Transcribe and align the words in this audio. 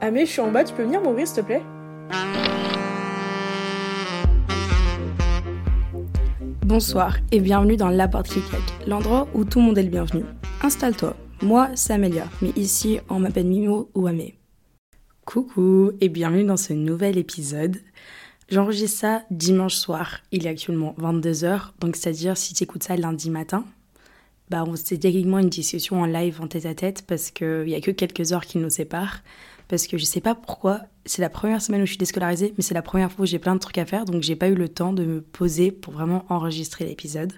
Amé, 0.00 0.26
je 0.26 0.30
suis 0.30 0.40
en 0.40 0.52
bas, 0.52 0.62
tu 0.62 0.72
peux 0.74 0.84
venir 0.84 1.02
m'ouvrir 1.02 1.26
s'il 1.26 1.38
te 1.38 1.40
plaît? 1.40 1.62
Bonsoir 6.64 7.16
et 7.32 7.40
bienvenue 7.40 7.76
dans 7.76 7.88
La 7.88 8.06
Porte 8.06 8.28
qui 8.28 8.40
claque, 8.40 8.86
l'endroit 8.86 9.26
où 9.34 9.44
tout 9.44 9.58
le 9.58 9.64
monde 9.64 9.78
est 9.78 9.82
le 9.82 9.90
bienvenu. 9.90 10.22
Installe-toi. 10.62 11.16
Moi, 11.42 11.70
c'est 11.74 11.94
Amélia, 11.94 12.28
mais 12.42 12.50
ici, 12.54 13.00
on 13.08 13.18
m'appelle 13.18 13.48
Mimo 13.48 13.90
ou 13.96 14.06
Amé. 14.06 14.38
Coucou 15.24 15.90
et 16.00 16.08
bienvenue 16.08 16.44
dans 16.44 16.56
ce 16.56 16.74
nouvel 16.74 17.18
épisode. 17.18 17.78
J'enregistre 18.48 19.00
ça 19.00 19.22
dimanche 19.32 19.74
soir, 19.74 20.20
il 20.30 20.46
est 20.46 20.50
actuellement 20.50 20.94
22h, 21.00 21.72
donc 21.80 21.96
c'est-à-dire 21.96 22.36
si 22.36 22.54
tu 22.54 22.62
écoutes 22.62 22.84
ça 22.84 22.96
lundi 22.96 23.30
matin, 23.30 23.64
bah 24.48 24.64
c'est 24.76 24.98
techniquement 24.98 25.40
une 25.40 25.50
discussion 25.50 26.00
en 26.00 26.06
live 26.06 26.40
en 26.40 26.46
tête 26.46 26.66
à 26.66 26.74
tête 26.74 27.02
parce 27.06 27.32
qu'il 27.32 27.64
n'y 27.64 27.74
a 27.74 27.80
que 27.80 27.90
quelques 27.90 28.32
heures 28.32 28.46
qui 28.46 28.58
nous 28.58 28.70
séparent. 28.70 29.22
Parce 29.68 29.86
que 29.86 29.98
je 29.98 30.04
sais 30.04 30.20
pas 30.20 30.34
pourquoi, 30.34 30.80
c'est 31.04 31.22
la 31.22 31.28
première 31.28 31.60
semaine 31.60 31.82
où 31.82 31.86
je 31.86 31.90
suis 31.90 31.98
déscolarisée, 31.98 32.54
mais 32.56 32.62
c'est 32.62 32.74
la 32.74 32.82
première 32.82 33.12
fois 33.12 33.24
où 33.24 33.26
j'ai 33.26 33.38
plein 33.38 33.54
de 33.54 33.60
trucs 33.60 33.78
à 33.78 33.84
faire, 33.84 34.06
donc 34.06 34.22
j'ai 34.22 34.36
pas 34.36 34.48
eu 34.48 34.54
le 34.54 34.68
temps 34.68 34.94
de 34.94 35.04
me 35.04 35.20
poser 35.20 35.70
pour 35.70 35.92
vraiment 35.92 36.24
enregistrer 36.30 36.86
l'épisode. 36.86 37.32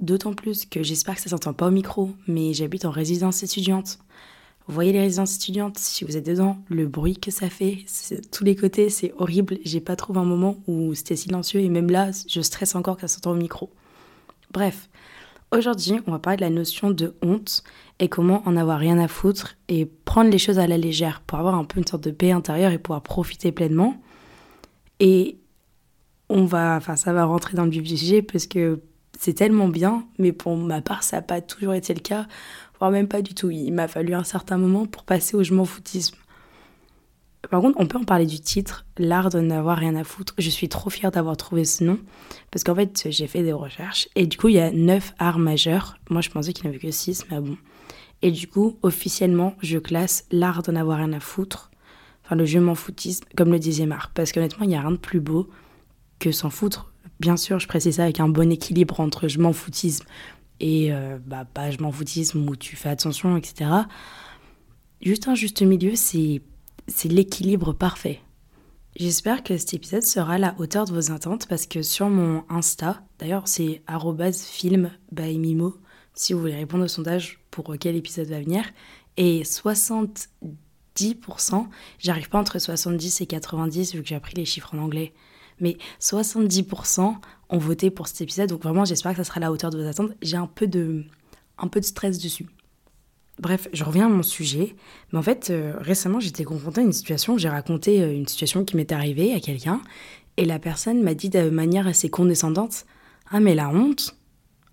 D'autant 0.00 0.32
plus 0.32 0.66
que 0.66 0.82
j'espère 0.82 1.14
que 1.14 1.20
ça 1.20 1.30
s'entend 1.30 1.52
pas 1.52 1.68
au 1.68 1.70
micro, 1.70 2.10
mais 2.26 2.54
j'habite 2.54 2.84
en 2.84 2.90
résidence 2.90 3.42
étudiante. 3.42 3.98
Vous 4.66 4.74
voyez 4.74 4.92
les 4.92 5.00
résidences 5.00 5.36
étudiantes, 5.36 5.78
si 5.78 6.04
vous 6.04 6.16
êtes 6.16 6.26
dedans, 6.26 6.58
le 6.68 6.86
bruit 6.86 7.16
que 7.16 7.30
ça 7.30 7.50
fait, 7.50 7.84
tous 8.32 8.44
les 8.44 8.56
côtés, 8.56 8.88
c'est 8.88 9.12
horrible. 9.18 9.58
J'ai 9.64 9.80
pas 9.80 9.96
trouvé 9.96 10.20
un 10.20 10.24
moment 10.24 10.56
où 10.66 10.94
c'était 10.94 11.16
silencieux 11.16 11.60
et 11.60 11.68
même 11.68 11.90
là, 11.90 12.10
je 12.28 12.40
stresse 12.40 12.74
encore 12.74 12.96
que 12.96 13.02
ça 13.02 13.08
s'entend 13.08 13.32
au 13.32 13.36
micro. 13.36 13.70
Bref, 14.52 14.88
aujourd'hui, 15.50 16.00
on 16.06 16.12
va 16.12 16.18
parler 16.18 16.36
de 16.36 16.42
la 16.42 16.50
notion 16.50 16.90
de 16.90 17.14
honte 17.22 17.62
et 18.00 18.08
comment 18.08 18.42
en 18.46 18.56
avoir 18.56 18.78
rien 18.78 18.98
à 18.98 19.06
foutre 19.06 19.56
et 19.68 19.84
prendre 19.84 20.30
les 20.30 20.38
choses 20.38 20.58
à 20.58 20.66
la 20.66 20.78
légère 20.78 21.20
pour 21.20 21.38
avoir 21.38 21.54
un 21.54 21.64
peu 21.64 21.78
une 21.78 21.86
sorte 21.86 22.02
de 22.02 22.10
paix 22.10 22.32
intérieure 22.32 22.72
et 22.72 22.78
pouvoir 22.78 23.02
profiter 23.02 23.52
pleinement. 23.52 23.94
Et 24.98 25.38
on 26.30 26.46
va, 26.46 26.76
enfin, 26.76 26.96
ça 26.96 27.12
va 27.12 27.26
rentrer 27.26 27.56
dans 27.56 27.66
le 27.66 27.70
vif 27.70 28.26
parce 28.26 28.46
que 28.46 28.80
c'est 29.18 29.34
tellement 29.34 29.68
bien, 29.68 30.06
mais 30.18 30.32
pour 30.32 30.56
ma 30.56 30.80
part, 30.80 31.02
ça 31.02 31.16
n'a 31.16 31.22
pas 31.22 31.42
toujours 31.42 31.74
été 31.74 31.92
le 31.92 32.00
cas, 32.00 32.26
voire 32.78 32.90
même 32.90 33.06
pas 33.06 33.20
du 33.20 33.34
tout. 33.34 33.50
Il 33.50 33.72
m'a 33.72 33.86
fallu 33.86 34.14
un 34.14 34.24
certain 34.24 34.56
moment 34.56 34.86
pour 34.86 35.04
passer 35.04 35.36
au 35.36 35.42
je 35.42 35.52
m'en 35.52 35.66
foutisme. 35.66 36.16
Par 37.50 37.60
contre, 37.60 37.78
on 37.80 37.86
peut 37.86 37.98
en 37.98 38.04
parler 38.04 38.26
du 38.26 38.40
titre, 38.40 38.86
L'art 38.96 39.30
de 39.30 39.40
n'avoir 39.40 39.78
rien 39.78 39.96
à 39.96 40.04
foutre. 40.04 40.34
Je 40.38 40.50
suis 40.50 40.68
trop 40.68 40.88
fière 40.88 41.10
d'avoir 41.10 41.36
trouvé 41.36 41.64
ce 41.64 41.84
nom, 41.84 41.98
parce 42.50 42.64
qu'en 42.64 42.74
fait, 42.74 43.08
j'ai 43.10 43.26
fait 43.26 43.42
des 43.42 43.52
recherches, 43.52 44.08
et 44.14 44.26
du 44.26 44.38
coup, 44.38 44.48
il 44.48 44.54
y 44.54 44.60
a 44.60 44.70
neuf 44.70 45.14
arts 45.18 45.38
majeurs. 45.38 45.98
Moi, 46.08 46.20
je 46.22 46.30
pensais 46.30 46.52
qu'il 46.52 46.64
n'y 46.64 46.70
en 46.70 46.72
avait 46.74 46.86
que 46.86 46.90
six, 46.90 47.24
mais 47.30 47.40
bon. 47.40 47.56
Et 48.22 48.30
du 48.30 48.46
coup, 48.46 48.78
officiellement, 48.82 49.54
je 49.62 49.78
classe 49.78 50.26
l'art 50.30 50.62
d'en 50.62 50.76
avoir 50.76 50.98
rien 50.98 51.12
à 51.12 51.20
foutre, 51.20 51.70
enfin 52.24 52.36
le 52.36 52.44
je 52.44 52.58
m'en 52.58 52.74
foutisme, 52.74 53.24
comme 53.36 53.50
le 53.50 53.58
disait 53.58 53.86
Marc, 53.86 54.12
parce 54.14 54.32
qu'honnêtement, 54.32 54.64
il 54.64 54.68
n'y 54.68 54.76
a 54.76 54.80
rien 54.80 54.90
de 54.90 54.96
plus 54.96 55.20
beau 55.20 55.48
que 56.18 56.32
s'en 56.32 56.50
foutre 56.50 56.90
Bien 57.18 57.36
sûr, 57.36 57.58
je 57.58 57.68
précise 57.68 57.96
ça 57.96 58.04
avec 58.04 58.18
un 58.18 58.28
bon 58.28 58.50
équilibre 58.50 58.98
entre 59.00 59.28
je 59.28 59.38
m'en 59.38 59.52
foutisme 59.52 60.06
et 60.58 60.92
euh, 60.92 61.18
bah, 61.26 61.44
je 61.70 61.78
m'en 61.82 61.92
foutisme 61.92 62.48
où 62.48 62.56
tu 62.56 62.76
fais 62.76 62.88
attention, 62.88 63.36
etc. 63.36 63.70
Juste 65.02 65.28
un 65.28 65.34
juste 65.34 65.60
milieu, 65.60 65.96
c'est 65.96 66.40
l'équilibre 67.04 67.74
parfait. 67.74 68.20
J'espère 68.96 69.42
que 69.42 69.56
cet 69.56 69.74
épisode 69.74 70.02
sera 70.02 70.34
à 70.34 70.38
la 70.38 70.54
hauteur 70.58 70.86
de 70.86 70.92
vos 70.92 71.12
attentes 71.12 71.46
parce 71.46 71.66
que 71.66 71.82
sur 71.82 72.08
mon 72.08 72.42
Insta, 72.48 73.02
d'ailleurs 73.18 73.46
c'est 73.46 73.82
film 74.34 74.90
by 75.12 75.38
Mimo, 75.38 75.76
si 76.14 76.32
vous 76.32 76.40
voulez 76.40 76.56
répondre 76.56 76.84
au 76.84 76.88
sondage 76.88 77.39
pour 77.50 77.74
quel 77.78 77.96
épisode 77.96 78.28
va 78.28 78.40
venir, 78.40 78.64
et 79.16 79.42
70%, 79.42 81.66
j'arrive 81.98 82.28
pas 82.28 82.38
entre 82.38 82.58
70 82.58 83.20
et 83.20 83.26
90 83.26 83.94
vu 83.94 84.02
que 84.02 84.08
j'ai 84.08 84.14
appris 84.14 84.34
les 84.34 84.44
chiffres 84.44 84.74
en 84.74 84.78
anglais, 84.78 85.12
mais 85.60 85.76
70% 86.00 87.14
ont 87.50 87.58
voté 87.58 87.90
pour 87.90 88.08
cet 88.08 88.20
épisode, 88.20 88.48
donc 88.48 88.62
vraiment 88.62 88.84
j'espère 88.84 89.12
que 89.12 89.18
ça 89.18 89.24
sera 89.24 89.38
à 89.38 89.40
la 89.40 89.52
hauteur 89.52 89.70
de 89.70 89.82
vos 89.82 89.88
attentes. 89.88 90.12
J'ai 90.22 90.36
un 90.36 90.46
peu 90.46 90.66
de, 90.66 91.04
un 91.58 91.68
peu 91.68 91.80
de 91.80 91.84
stress 91.84 92.18
dessus. 92.18 92.46
Bref, 93.38 93.68
je 93.72 93.84
reviens 93.84 94.06
à 94.06 94.08
mon 94.08 94.22
sujet, 94.22 94.76
mais 95.12 95.18
en 95.18 95.22
fait 95.22 95.50
euh, 95.50 95.74
récemment 95.78 96.20
j'étais 96.20 96.44
confrontée 96.44 96.82
à 96.82 96.84
une 96.84 96.92
situation, 96.92 97.38
j'ai 97.38 97.48
raconté 97.48 98.02
euh, 98.02 98.12
une 98.12 98.26
situation 98.26 98.64
qui 98.64 98.76
m'était 98.76 98.94
arrivée 98.94 99.34
à 99.34 99.40
quelqu'un, 99.40 99.80
et 100.36 100.44
la 100.44 100.58
personne 100.58 101.02
m'a 101.02 101.14
dit 101.14 101.30
de 101.30 101.50
manière 101.50 101.86
assez 101.86 102.10
condescendante, 102.10 102.84
ah 103.30 103.40
mais 103.40 103.54
la 103.54 103.68
honte 103.68 104.16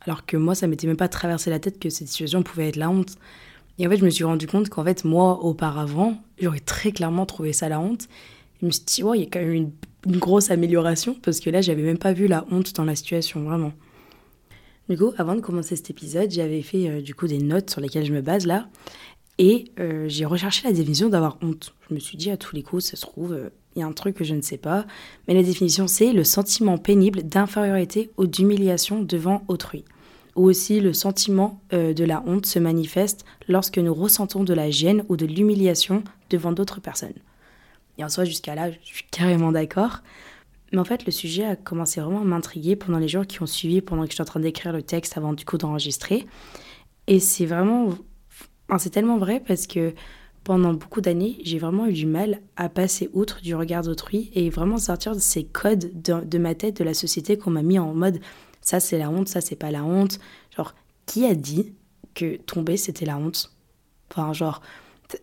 alors 0.07 0.25
que 0.25 0.38
moi 0.38 0.56
ça 0.56 0.66
m'était 0.68 0.88
même 0.88 0.97
pas 0.97 1.09
traversé 1.09 1.50
la 1.50 1.59
tête 1.59 1.79
que 1.79 1.90
cette 1.90 2.07
situation 2.07 2.41
pouvait 2.41 2.69
être 2.69 2.78
la 2.78 2.90
honte. 2.90 3.16
Et 3.79 3.85
en 3.85 3.91
fait, 3.91 3.97
je 3.97 4.06
me 4.06 4.09
suis 4.09 4.23
rendu 4.23 4.47
compte 4.47 4.69
qu'en 4.69 4.84
fait, 4.84 5.06
moi, 5.06 5.44
auparavant, 5.44 6.18
j'aurais 6.41 6.62
très 6.62 6.91
clairement 6.91 7.28
trouvé 7.28 7.53
ça 7.53 7.69
la 7.69 7.79
honte. 7.79 8.07
je 8.59 8.66
me 8.66 8.72
suis 8.72 8.84
dit, 8.84 9.03
il 9.13 9.22
y 9.22 9.23
a 9.23 9.28
quand 9.28 9.40
même 9.40 9.53
une 9.53 9.72
une 10.07 10.18
grosse 10.18 10.51
amélioration 10.51 11.16
parce 11.22 11.40
que 11.40 11.50
là, 11.50 11.62
j'avais 11.62 11.81
même 11.84 11.97
pas 11.97 12.13
vu 12.13 12.28
la 12.28 12.45
honte 12.51 12.73
dans 12.75 12.85
la 12.85 12.95
situation, 12.95 13.44
vraiment. 13.44 13.73
Du 14.90 14.97
coup, 14.97 15.12
avant 15.18 15.35
de 15.35 15.41
commencer 15.41 15.75
cet 15.75 15.90
épisode, 15.90 16.31
j'avais 16.31 16.62
fait 16.62 16.89
euh, 16.89 17.01
du 17.01 17.13
coup 17.13 17.28
des 17.28 17.39
notes 17.39 17.69
sur 17.69 17.81
lesquelles 17.81 18.06
je 18.06 18.13
me 18.13 18.22
base 18.22 18.45
là 18.45 18.69
et 19.38 19.66
euh, 19.79 20.06
j'ai 20.07 20.25
recherché 20.25 20.66
la 20.66 20.74
définition 20.74 21.09
d'avoir 21.09 21.38
honte. 21.41 21.74
Je 21.89 21.94
me 21.94 22.00
suis 22.00 22.18
dit 22.18 22.31
à 22.31 22.38
tous 22.38 22.56
les 22.56 22.63
coups, 22.63 22.85
ça 22.85 22.95
se 22.95 23.01
trouve, 23.01 23.34
euh, 23.34 23.50
il 23.75 23.79
y 23.79 23.84
a 23.84 23.85
un 23.85 23.91
truc 23.91 24.16
que 24.16 24.24
je 24.24 24.34
ne 24.34 24.41
sais 24.41 24.57
pas, 24.57 24.85
mais 25.28 25.34
la 25.34 25.44
définition 25.44 25.88
c'est 25.88 26.13
le 26.13 26.24
sentiment 26.24 26.78
pénible 26.78 27.24
d'infériorité 27.24 28.09
ou 28.18 28.28
d'humiliation 28.28 29.03
devant 29.03 29.44
autrui. 29.50 29.84
Ou 30.38 30.46
aussi 30.46 30.80
le 30.80 30.94
sentiment 30.94 31.59
de 31.72 32.03
la 32.06 32.24
honte 32.25 32.46
se 32.46 32.59
manifeste 32.59 33.25
lorsque 33.50 33.80
nous 33.80 33.94
ressentons 33.94 34.44
de 34.44 34.53
la 34.53 34.70
gêne 34.70 35.03
ou 35.09 35.18
de 35.18 35.25
l'humiliation 35.25 36.03
devant 36.30 36.52
d'autres 36.52 36.80
personnes. 36.80 37.16
Et 37.98 38.03
en 38.03 38.09
soi, 38.09 38.24
jusqu'à 38.25 38.56
là, 38.56 38.72
je 38.72 38.78
suis 38.84 39.06
carrément 39.12 39.52
d'accord. 39.52 40.02
Mais 40.72 40.80
en 40.80 40.86
fait, 40.86 41.06
le 41.06 41.12
sujet 41.12 41.46
a 41.46 41.56
commencé 41.56 42.02
vraiment 42.02 42.22
à 42.22 42.25
m'intriguer 42.25 42.75
pendant 42.75 43.00
les 43.00 43.08
jours 43.08 43.25
qui 43.25 43.42
ont 43.42 43.48
suivi, 43.48 43.81
pendant 43.81 44.03
que 44.03 44.12
j'étais 44.12 44.22
en 44.22 44.25
train 44.25 44.40
d'écrire 44.40 44.74
le 44.74 44.81
texte 44.81 45.18
avant 45.18 45.34
du 45.34 45.46
coup 45.46 45.58
d'enregistrer. 45.58 46.28
Et 47.08 47.19
c'est 47.19 47.46
vraiment. 47.46 47.90
c'est 48.78 48.90
tellement 48.90 49.18
vrai 49.18 49.42
parce 49.46 49.66
que 49.66 49.94
pendant 50.44 50.74
beaucoup 50.74 51.02
d'années, 51.02 51.38
j'ai 51.44 51.58
vraiment 51.58 51.88
eu 51.88 51.94
du 51.94 52.06
mal 52.06 52.42
à 52.56 52.69
passer 52.69 53.09
outre 53.14 53.42
du 53.42 53.56
regard 53.56 53.84
d'autrui 53.84 54.30
et 54.34 54.50
vraiment 54.50 54.78
sortir 54.78 55.14
de 55.14 55.19
ces 55.19 55.44
codes 55.44 56.02
de, 56.02 56.24
de 56.24 56.38
ma 56.38 56.56
tête, 56.56 56.78
de 56.78 56.84
la 56.84 56.94
société 56.94 57.38
qu'on 57.38 57.52
m'a 57.52 57.64
mis 57.64 57.80
en 57.80 57.94
mode 57.94 58.19
ça 58.68 58.82
c'est 58.82 58.98
la 58.98 59.10
honte, 59.10 59.30
ça 59.30 59.40
c'est 59.40 59.56
pas 59.56 59.72
la 59.72 59.86
honte. 59.86 60.20
Genre, 60.54 60.76
qui 61.06 61.24
a 61.26 61.36
dit 61.36 61.74
que 62.16 62.36
tomber 62.36 62.76
c'était 62.76 63.06
la 63.06 63.18
honte? 63.18 63.54
Enfin, 64.12 64.34
genre, 64.34 64.62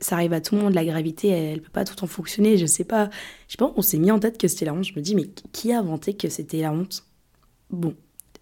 ça 0.01 0.15
arrive 0.15 0.33
à 0.33 0.41
tout 0.41 0.55
le 0.55 0.63
monde, 0.63 0.73
la 0.73 0.85
gravité, 0.87 1.29
elle, 1.29 1.61
peut 1.61 1.71
pas 1.71 1.85
tout 1.85 2.03
en 2.03 2.07
fonctionner, 2.07 2.57
je 2.57 2.65
sais 2.65 2.85
pas. 2.85 3.11
Je 3.47 3.53
sais 3.53 3.59
pas, 3.59 3.71
on 3.77 3.83
s'est 3.83 3.99
mis 3.99 4.11
en 4.11 4.19
tête 4.19 4.39
que 4.39 4.49
c'était 4.49 4.65
la 4.65 4.73
honte. 4.73 4.85
Je 4.85 4.95
me 4.97 5.03
dis, 5.03 5.15
mais 5.15 5.29
qui 5.53 5.73
a 5.73 5.81
inventé 5.81 6.15
que 6.15 6.31
c'était 6.31 6.63
la 6.63 6.73
honte? 6.73 7.05
Bon, 7.69 7.95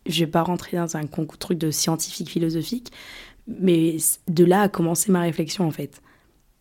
je 0.07 0.21
vais 0.21 0.31
pas 0.31 0.45
rentrer 0.45 0.77
dans 0.77 0.97
un 0.97 1.07
truc 1.07 1.59
de 1.59 1.73
scientifique 1.73 2.31
philosophique, 2.31 2.93
mais 3.49 3.97
de 4.29 4.45
là 4.45 4.63
a 4.63 4.69
commencé 4.69 5.11
ma 5.11 5.23
réflexion 5.23 5.67
en 5.67 5.73
fait. 5.73 6.01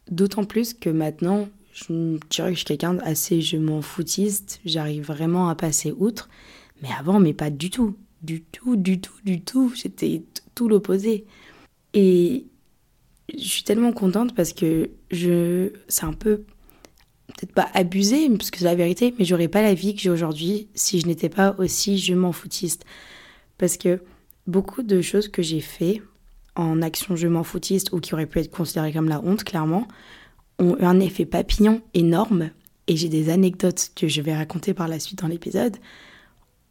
D'autant 0.10 0.46
plus 0.46 0.74
que 0.74 0.90
maintenant, 0.90 1.48
je 1.74 2.18
dirais 2.32 2.50
que 2.50 2.54
je 2.54 2.60
suis 2.60 2.66
quelqu'un 2.66 2.98
assez 3.04 3.40
je 3.42 3.58
m'en 3.58 3.84
foutiste, 3.84 4.62
j'arrive 4.66 5.06
vraiment 5.06 5.48
à 5.48 5.54
passer 5.54 5.92
outre, 5.92 6.28
mais 6.82 6.90
avant, 6.98 7.20
mais 7.20 7.34
pas 7.34 7.52
du 7.52 7.70
tout. 7.70 7.96
Du 8.22 8.44
tout, 8.44 8.76
du 8.76 9.02
tout, 9.02 9.14
du 9.24 9.42
tout. 9.42 9.72
J'étais 9.76 10.24
tout 10.54 10.68
l'opposé. 10.70 11.26
Et 11.94 12.46
je 13.38 13.44
suis 13.44 13.64
tellement 13.64 13.94
contente 13.94 14.36
parce 14.36 14.54
que 14.54 14.90
je 15.10 15.72
c'est 15.88 16.06
un 16.06 16.14
peu 16.14 16.44
peut-être 17.28 17.54
pas 17.54 17.70
abusé 17.74 18.30
parce 18.30 18.52
que 18.52 18.60
c'est 18.60 18.66
la 18.66 18.76
vérité 18.76 19.14
mais 19.18 19.26
j'aurais 19.26 19.48
pas 19.48 19.62
la 19.62 19.74
vie 19.74 19.96
que 19.96 20.02
j'ai 20.02 20.10
aujourd'hui 20.10 20.68
si 20.74 21.00
je 21.00 21.08
n'étais 21.08 21.30
pas 21.30 21.56
aussi 21.58 21.98
je 21.98 22.14
m'en 22.14 22.32
foutiste 22.32 22.86
parce 23.58 23.78
que 23.78 24.02
beaucoup 24.48 24.84
de 24.84 25.02
choses 25.02 25.28
que 25.28 25.42
j'ai 25.42 25.62
fait 25.62 26.02
en 26.56 26.82
action 26.82 27.16
je 27.16 27.28
m'en 27.28 27.44
foutiste 27.44 27.94
ou 27.94 28.00
qui 28.00 28.14
auraient 28.14 28.26
pu 28.26 28.40
être 28.40 28.52
considérées 28.52 28.92
comme 28.92 29.10
la 29.10 29.22
honte 29.22 29.44
clairement 29.44 29.88
ont 30.60 30.78
eu 30.78 30.84
un 30.84 31.00
effet 31.00 31.26
papillon 31.26 31.82
énorme 31.94 32.50
et 32.88 32.98
j'ai 32.98 33.10
des 33.10 33.30
anecdotes 33.30 33.92
que 33.96 34.08
je 34.08 34.22
vais 34.22 34.36
raconter 34.36 34.74
par 34.74 34.88
la 34.88 35.00
suite 35.00 35.20
dans 35.20 35.28
l'épisode 35.28 35.78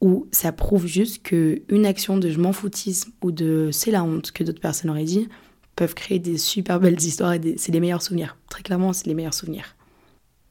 où 0.01 0.27
ça 0.33 0.53
prouve 0.53 0.87
juste 0.87 1.23
que 1.23 1.63
une 1.69 1.87
action 1.87 2.17
de 2.17 2.31
je 2.31 2.39
m'en 2.39 2.53
foutisme 2.53 3.13
ou 3.23 3.33
de 3.33 3.69
c'est 3.73 3.91
la 3.91 4.03
honte 4.03 4.33
que 4.33 4.45
d'autres 4.45 4.61
personnes 4.61 4.91
auraient 4.91 5.05
dit 5.05 5.29
peuvent 5.77 5.95
créer 5.95 6.19
des 6.19 6.37
super 6.37 6.81
belles 6.81 7.01
histoires 7.01 7.35
et 7.35 7.55
c'est 7.57 7.73
les 7.73 7.81
meilleurs 7.81 8.03
souvenirs. 8.03 8.37
Très 8.49 8.63
clairement, 8.63 8.93
c'est 8.93 9.07
les 9.07 9.15
meilleurs 9.15 9.35
souvenirs. 9.35 9.77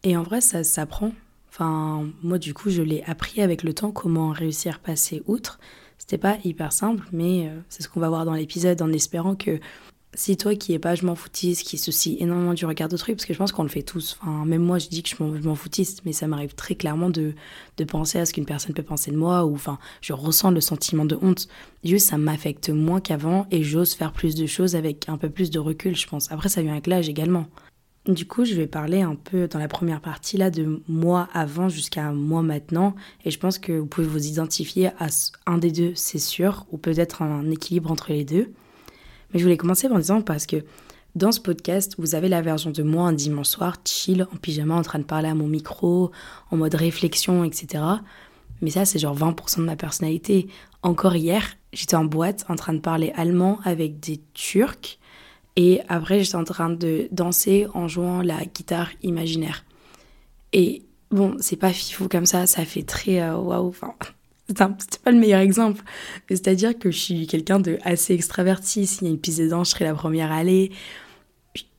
Et 0.04 0.18
en 0.18 0.24
vrai, 0.24 0.42
ça 0.42 0.64
s'apprend. 0.64 1.12
Enfin, 1.50 2.08
moi, 2.24 2.38
du 2.38 2.54
coup, 2.54 2.70
je 2.70 2.82
l'ai 2.82 3.04
appris 3.04 3.42
avec 3.42 3.64
le 3.64 3.74
temps 3.74 3.92
comment 3.92 4.32
réussir 4.32 4.76
à 4.76 4.80
passer 4.80 5.22
outre. 5.28 5.60
C'était 5.98 6.18
pas 6.18 6.38
hyper 6.44 6.72
simple, 6.72 7.06
mais 7.12 7.48
euh, 7.48 7.60
c'est 7.70 7.84
ce 7.84 7.90
qu'on 7.90 8.00
va 8.00 8.10
voir 8.10 8.26
dans 8.26 8.34
l'épisode 8.34 8.82
en 8.82 8.92
espérant 8.92 9.36
que 9.36 9.60
si 10.16 10.38
toi 10.38 10.56
qui 10.56 10.74
es 10.74 10.80
pas 10.80 10.96
je 10.96 11.06
m'en 11.06 11.16
foutiste, 11.16 11.68
qui 11.68 11.78
soucie 11.78 12.18
énormément 12.20 12.54
du 12.54 12.66
regard 12.66 12.90
d'autrui, 12.90 13.14
parce 13.14 13.26
que 13.26 13.34
je 13.34 13.38
pense 13.38 13.52
qu'on 13.52 13.64
le 13.64 13.70
fait 13.70 13.84
tous, 13.84 14.18
enfin, 14.22 14.46
même 14.46 14.64
moi 14.64 14.80
je 14.80 14.88
dis 14.88 15.04
que 15.04 15.10
je 15.10 15.24
m'en 15.24 15.56
foutiste, 15.56 16.02
mais 16.06 16.14
ça 16.14 16.28
m'arrive 16.28 16.56
très 16.56 16.76
clairement 16.76 17.10
de, 17.10 17.34
de 17.78 17.84
penser 17.84 18.20
à 18.20 18.26
ce 18.26 18.34
qu'une 18.34 18.46
personne 18.46 18.74
peut 18.74 18.84
penser 18.84 19.12
de 19.12 19.18
moi, 19.18 19.46
ou 19.46 19.54
enfin, 19.54 19.78
je 20.02 20.14
ressens 20.14 20.52
le 20.52 20.62
sentiment 20.62 21.06
de 21.06 21.18
honte. 21.22 21.48
Juste, 21.84 22.10
ça 22.10 22.18
m'affecte 22.18 22.70
moins 22.70 23.00
qu'avant 23.00 23.48
et 23.52 23.64
j'ose 23.64 23.94
faire 23.94 24.12
plus 24.12 24.36
de 24.36 24.46
choses 24.46 24.76
avec 24.76 25.08
un 25.08 25.18
peu 25.18 25.30
plus 25.30 25.52
de 25.52 25.60
recul, 25.60 25.96
je 25.96 26.08
pense. 26.08 26.32
Après, 26.32 26.50
ça 26.50 26.62
vient 26.62 26.74
avec 26.74 26.88
l'âge 26.88 27.08
également. 27.08 27.48
Du 28.06 28.26
coup, 28.26 28.44
je 28.46 28.56
vais 28.56 28.66
parler 28.66 29.02
un 29.02 29.16
peu 29.16 29.48
dans 29.48 29.60
la 29.60 29.68
première 29.68 30.02
partie 30.02 30.38
là 30.38 30.50
de 30.50 30.82
moi 30.88 31.30
avant 31.34 31.70
jusqu'à 31.70 32.12
moi 32.12 32.42
maintenant. 32.42 32.96
Et 33.24 33.30
je 33.32 33.38
pense 33.38 33.60
que 33.60 33.74
vous 33.74 33.86
pouvez 33.86 34.08
vous 34.08 34.26
identifier 34.26 34.88
à 35.00 35.08
un 35.46 35.58
des 35.60 35.72
deux, 35.72 35.92
c'est 35.96 36.18
sûr, 36.18 36.66
ou 36.72 36.78
peut-être 36.78 37.22
un 37.22 37.50
équilibre 37.52 37.92
entre 37.92 38.12
les 38.12 38.26
deux. 38.26 38.52
Mais 39.34 39.40
je 39.40 39.44
voulais 39.44 39.58
commencer 39.58 39.88
en 39.88 39.98
disant 39.98 40.22
parce 40.22 40.46
que 40.46 40.64
dans 41.16 41.32
ce 41.32 41.40
podcast, 41.40 41.96
vous 41.98 42.16
avez 42.16 42.30
la 42.30 42.42
version 42.42 42.72
de 42.72 42.84
moi 42.84 43.08
un 43.08 43.14
dimanche 43.14 43.48
soir, 43.48 43.78
chill, 43.86 44.28
en 44.32 44.38
pyjama, 44.38 44.76
en 44.76 44.84
train 44.84 45.00
de 45.00 45.04
parler 45.04 45.28
à 45.28 45.36
mon 45.36 45.48
micro, 45.48 46.12
en 46.52 46.58
mode 46.58 46.76
réflexion, 46.76 47.44
etc. 47.44 47.84
Mais 48.62 48.70
ça, 48.70 48.86
c'est 48.86 49.00
genre 49.00 49.18
20% 49.18 49.58
de 49.58 49.64
ma 49.64 49.76
personnalité. 49.76 50.48
Encore 50.84 51.16
hier, 51.16 51.44
j'étais 51.74 51.96
en 51.96 52.06
boîte 52.06 52.46
en 52.48 52.56
train 52.56 52.74
de 52.74 52.80
parler 52.80 53.12
allemand 53.16 53.60
avec 53.64 54.00
des 54.00 54.22
Turcs. 54.34 55.00
Et 55.56 55.82
après, 55.90 56.24
j'étais 56.24 56.36
en 56.36 56.44
train 56.44 56.70
de 56.70 57.08
danser 57.12 57.68
en 57.74 57.88
jouant 57.88 58.22
la 58.22 58.46
guitare 58.46 58.90
imaginaire. 59.02 59.66
Et 60.54 60.84
bon, 61.12 61.38
c'est 61.40 61.56
pas 61.56 61.74
fifou 61.74 62.08
comme 62.08 62.26
ça, 62.26 62.46
ça 62.46 62.66
fait 62.66 62.84
très 62.84 63.22
euh, 63.22 63.36
waouh. 63.36 63.74
C'est 64.58 65.02
pas 65.02 65.12
le 65.12 65.20
meilleur 65.20 65.42
exemple. 65.42 65.84
C'est-à-dire 66.30 66.78
que 66.78 66.92
je 66.92 66.98
suis 66.98 67.28
quelqu'un 67.28 67.60
de 67.60 67.78
assez 67.84 68.14
extraverti. 68.14 68.88
S'il 68.88 69.04
y 69.04 69.08
a 69.08 69.14
une 69.14 69.20
piste 69.20 69.40
de 69.40 69.48
danse, 69.48 69.70
je 69.70 69.76
serai 69.76 69.86
la 69.86 69.94
première 69.94 70.32
à 70.32 70.38
aller. 70.38 70.72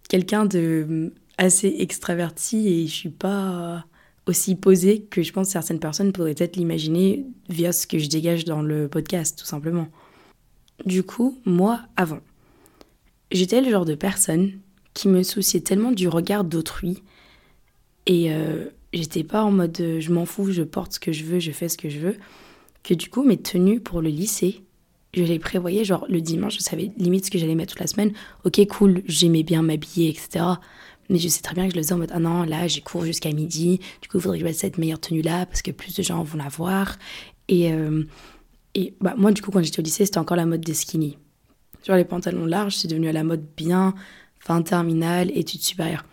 Quelqu'un 0.09 0.45
de 0.45 0.87
mm, 0.89 1.11
assez 1.39 1.77
extraverti 1.79 2.69
et 2.69 2.87
je 2.87 2.93
suis 2.93 3.11
pas 3.11 3.85
aussi 4.27 4.55
posée 4.55 5.03
que 5.03 5.23
je 5.23 5.33
pense 5.33 5.49
certaines 5.49 5.81
personnes 5.81 6.13
pourraient 6.13 6.35
peut-être 6.35 6.57
l'imaginer 6.57 7.27
via 7.49 7.73
ce 7.73 7.87
que 7.87 7.99
je 7.99 8.09
dégage 8.09 8.45
dans 8.45 8.63
le 8.63 8.87
podcast, 8.89 9.39
tout 9.39 9.47
simplement. 9.47 9.89
Du 10.85 11.03
coup, 11.03 11.39
moi, 11.45 11.81
avant, 11.97 12.21
j'étais 13.33 13.61
le 13.61 13.71
genre 13.71 13.85
de 13.85 13.95
personne 13.95 14.53
qui 14.95 15.09
me 15.09 15.23
souciait 15.23 15.61
tellement 15.61 15.93
du 15.93 16.09
regard 16.09 16.45
d'autrui 16.45 17.03
et 18.07 18.33
euh, 18.33 18.67
j'étais 18.93 19.25
pas 19.25 19.43
en 19.43 19.51
mode 19.51 19.77
je 19.77 20.13
m'en 20.13 20.27
fous, 20.27 20.53
je 20.53 20.63
porte 20.63 20.95
ce 20.95 21.01
que 21.01 21.13
je 21.13 21.25
veux, 21.25 21.39
je 21.39 21.53
fais 21.53 21.69
ce 21.69 21.79
que 21.79 21.89
je 21.89 21.99
veux 21.99 22.17
que 22.83 22.95
du 22.95 23.09
coup, 23.09 23.23
mes 23.23 23.37
tenues 23.37 23.81
pour 23.81 24.01
le 24.01 24.09
lycée, 24.09 24.63
je 25.15 25.23
les 25.23 25.39
prévoyais, 25.39 25.85
genre 25.85 26.07
le 26.09 26.21
dimanche, 26.21 26.57
je 26.57 26.63
savais 26.63 26.93
limite 26.97 27.27
ce 27.27 27.31
que 27.31 27.39
j'allais 27.39 27.55
mettre 27.55 27.73
toute 27.73 27.81
la 27.81 27.87
semaine. 27.87 28.13
Ok, 28.45 28.65
cool, 28.69 29.03
j'aimais 29.07 29.43
bien 29.43 29.63
m'habiller, 29.63 30.09
etc. 30.09 30.45
Mais 31.09 31.19
je 31.19 31.29
sais 31.29 31.43
très 31.43 31.55
bien 31.55 31.65
que 31.67 31.73
je 31.73 31.77
le 31.77 31.83
faisais 31.83 31.95
en 31.95 31.99
mode, 31.99 32.13
ah 32.13 32.21
non, 32.21 32.45
là, 32.45 32.69
j'ai 32.69 32.81
cours 32.81 33.05
jusqu'à 33.05 33.33
midi, 33.33 33.81
du 34.01 34.09
coup, 34.09 34.19
il 34.19 34.21
faudrait 34.21 34.39
que 34.39 34.45
je 34.45 34.49
mette 34.49 34.57
cette 34.57 34.79
meilleure 34.79 35.01
tenue-là 35.01 35.47
parce 35.47 35.63
que 35.63 35.73
plus 35.73 35.97
de 35.97 36.03
gens 36.03 36.23
vont 36.23 36.39
la 36.39 36.49
voir. 36.49 36.97
Et, 37.49 37.73
euh, 37.73 38.05
et 38.77 38.95
bah, 39.01 39.15
moi, 39.17 39.33
du 39.33 39.43
coup, 39.43 39.51
quand 39.51 39.63
j'étais 39.63 39.81
au 39.81 39.83
lycée, 39.83 40.05
c'était 40.05 40.19
encore 40.19 40.37
la 40.37 40.47
mode 40.47 40.61
des 40.61 40.75
skinny. 40.75 41.19
Genre 41.85 41.97
les 41.97 42.05
pantalons 42.05 42.47
larges, 42.47 42.77
c'est 42.77 42.89
devenu 42.89 43.09
à 43.09 43.13
la 43.13 43.25
mode 43.25 43.45
bien 43.57 43.95
fin 44.39 44.63
terminale, 44.63 45.31
études 45.35 45.63
supérieures. 45.63 46.05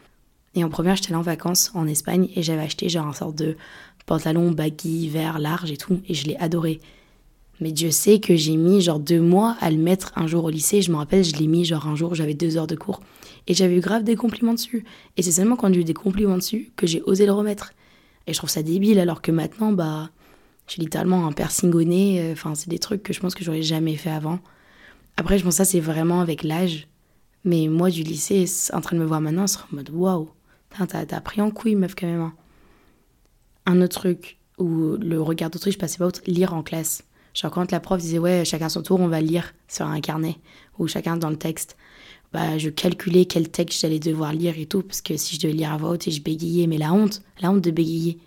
Et 0.55 0.63
en 0.63 0.69
première, 0.69 0.95
j'étais 0.95 1.09
allée 1.09 1.17
en 1.17 1.21
vacances 1.21 1.71
en 1.75 1.85
Espagne 1.87 2.29
et 2.35 2.41
j'avais 2.41 2.63
acheté 2.63 2.89
genre 2.89 3.05
un 3.05 3.13
sorte 3.13 3.35
de 3.35 3.55
pantalon 4.07 4.51
baggy, 4.51 5.09
vert, 5.09 5.38
large 5.38 5.69
et 5.69 5.77
tout, 5.77 6.01
et 6.07 6.15
je 6.15 6.25
l'ai 6.25 6.38
adoré. 6.38 6.80
Mais 7.59 7.71
Dieu 7.71 7.92
sait 7.92 8.19
que 8.19 8.36
j'ai 8.36 8.56
mis 8.56 8.81
genre 8.81 9.00
deux 9.00 9.21
mois 9.21 9.57
à 9.59 9.69
le 9.69 9.77
mettre 9.77 10.12
un 10.15 10.27
jour 10.27 10.45
au 10.45 10.50
lycée. 10.50 10.81
Je 10.81 10.92
me 10.92 10.98
rappelle, 10.98 11.24
je 11.24 11.36
l'ai 11.36 11.48
mis 11.48 11.65
genre 11.65 11.88
un 11.88 11.95
jour, 11.95 12.15
j'avais 12.15 12.33
deux 12.33 12.56
heures 12.57 12.68
de 12.68 12.75
cours. 12.75 13.01
Et 13.48 13.54
j'avais 13.54 13.75
eu 13.75 13.80
grave 13.80 14.04
des 14.04 14.15
compliments 14.15 14.54
dessus. 14.54 14.86
Et 15.18 15.21
c'est 15.24 15.31
seulement 15.31 15.56
quand 15.56 15.74
j'ai 15.74 15.81
eu 15.81 15.83
des 15.83 15.94
compliments 15.94 16.38
dessus 16.38 16.71
que 16.75 16.86
j'ai 16.86 17.01
osé 17.04 17.25
le 17.25 17.31
remettre. 17.31 17.74
Et 18.27 18.33
je 18.33 18.38
trouve 18.38 18.50
ça 18.50 18.62
débile 18.62 19.00
alors 19.00 19.21
que 19.21 19.31
maintenant, 19.31 19.71
bah, 19.71 20.12
j'ai 20.68 20.81
littéralement 20.81 21.25
un 21.25 21.31
piercing 21.31 21.74
au. 21.74 22.19
Euh, 22.19 22.33
enfin, 22.33 22.54
c'est 22.56 22.69
des 22.69 22.80
trucs 22.80 23.04
que 23.04 23.13
je 23.13 23.19
pense 23.19 23.33
que 23.33 23.44
j'aurais 23.44 23.63
jamais 23.63 23.95
fait 23.95 24.12
avant. 24.12 24.39
Après, 25.15 25.39
je 25.39 25.44
pense 25.44 25.56
que 25.56 25.57
ça, 25.57 25.65
c'est 25.65 25.80
vraiment 25.80 26.21
avec 26.21 26.44
l'âge. 26.44 26.88
Mais 27.44 27.68
moi, 27.68 27.89
du 27.89 28.04
lycée, 28.04 28.45
en 28.71 28.81
train 28.81 28.95
de 28.95 29.01
me 29.01 29.07
voir 29.07 29.21
maintenant, 29.21 29.48
c'est 29.48 29.59
en 29.59 29.75
mode 29.77 29.89
waouh, 29.89 30.30
t'as 30.88 31.21
pris 31.21 31.42
en 31.42 31.50
couille, 31.50 31.75
meuf, 31.75 31.95
quand 31.95 32.07
même. 32.07 32.31
Un 33.67 33.81
autre 33.81 33.99
truc 33.99 34.37
où 34.57 34.95
le 34.97 35.21
regard 35.21 35.51
d'autrui, 35.51 35.71
je 35.71 35.77
passais 35.77 35.97
pas 35.97 36.07
autre, 36.07 36.21
lire 36.25 36.53
en 36.53 36.63
classe. 36.63 37.03
Genre 37.33 37.51
quand 37.51 37.69
la 37.71 37.79
prof 37.79 38.01
disait 38.01 38.17
ouais, 38.17 38.45
chacun 38.45 38.69
son 38.69 38.81
tour, 38.81 38.99
on 38.99 39.07
va 39.07 39.21
lire 39.21 39.53
sur 39.67 39.85
un 39.85 39.99
carnet 40.01 40.37
ou 40.79 40.87
chacun 40.87 41.17
dans 41.17 41.29
le 41.29 41.35
texte. 41.35 41.77
Bah, 42.33 42.57
je 42.57 42.69
calculais 42.69 43.25
quel 43.25 43.49
texte 43.49 43.81
j'allais 43.81 43.99
devoir 43.99 44.33
lire 44.33 44.57
et 44.57 44.65
tout, 44.65 44.81
parce 44.81 45.01
que 45.01 45.17
si 45.17 45.35
je 45.35 45.41
devais 45.41 45.53
lire 45.53 45.73
à 45.73 45.77
voix 45.77 45.91
haute 45.91 46.07
et 46.07 46.11
je 46.11 46.21
bégayais, 46.21 46.65
mais 46.65 46.77
la 46.77 46.93
honte, 46.93 47.21
la 47.41 47.51
honte 47.51 47.61
de 47.61 47.71
bégayer. 47.71 48.17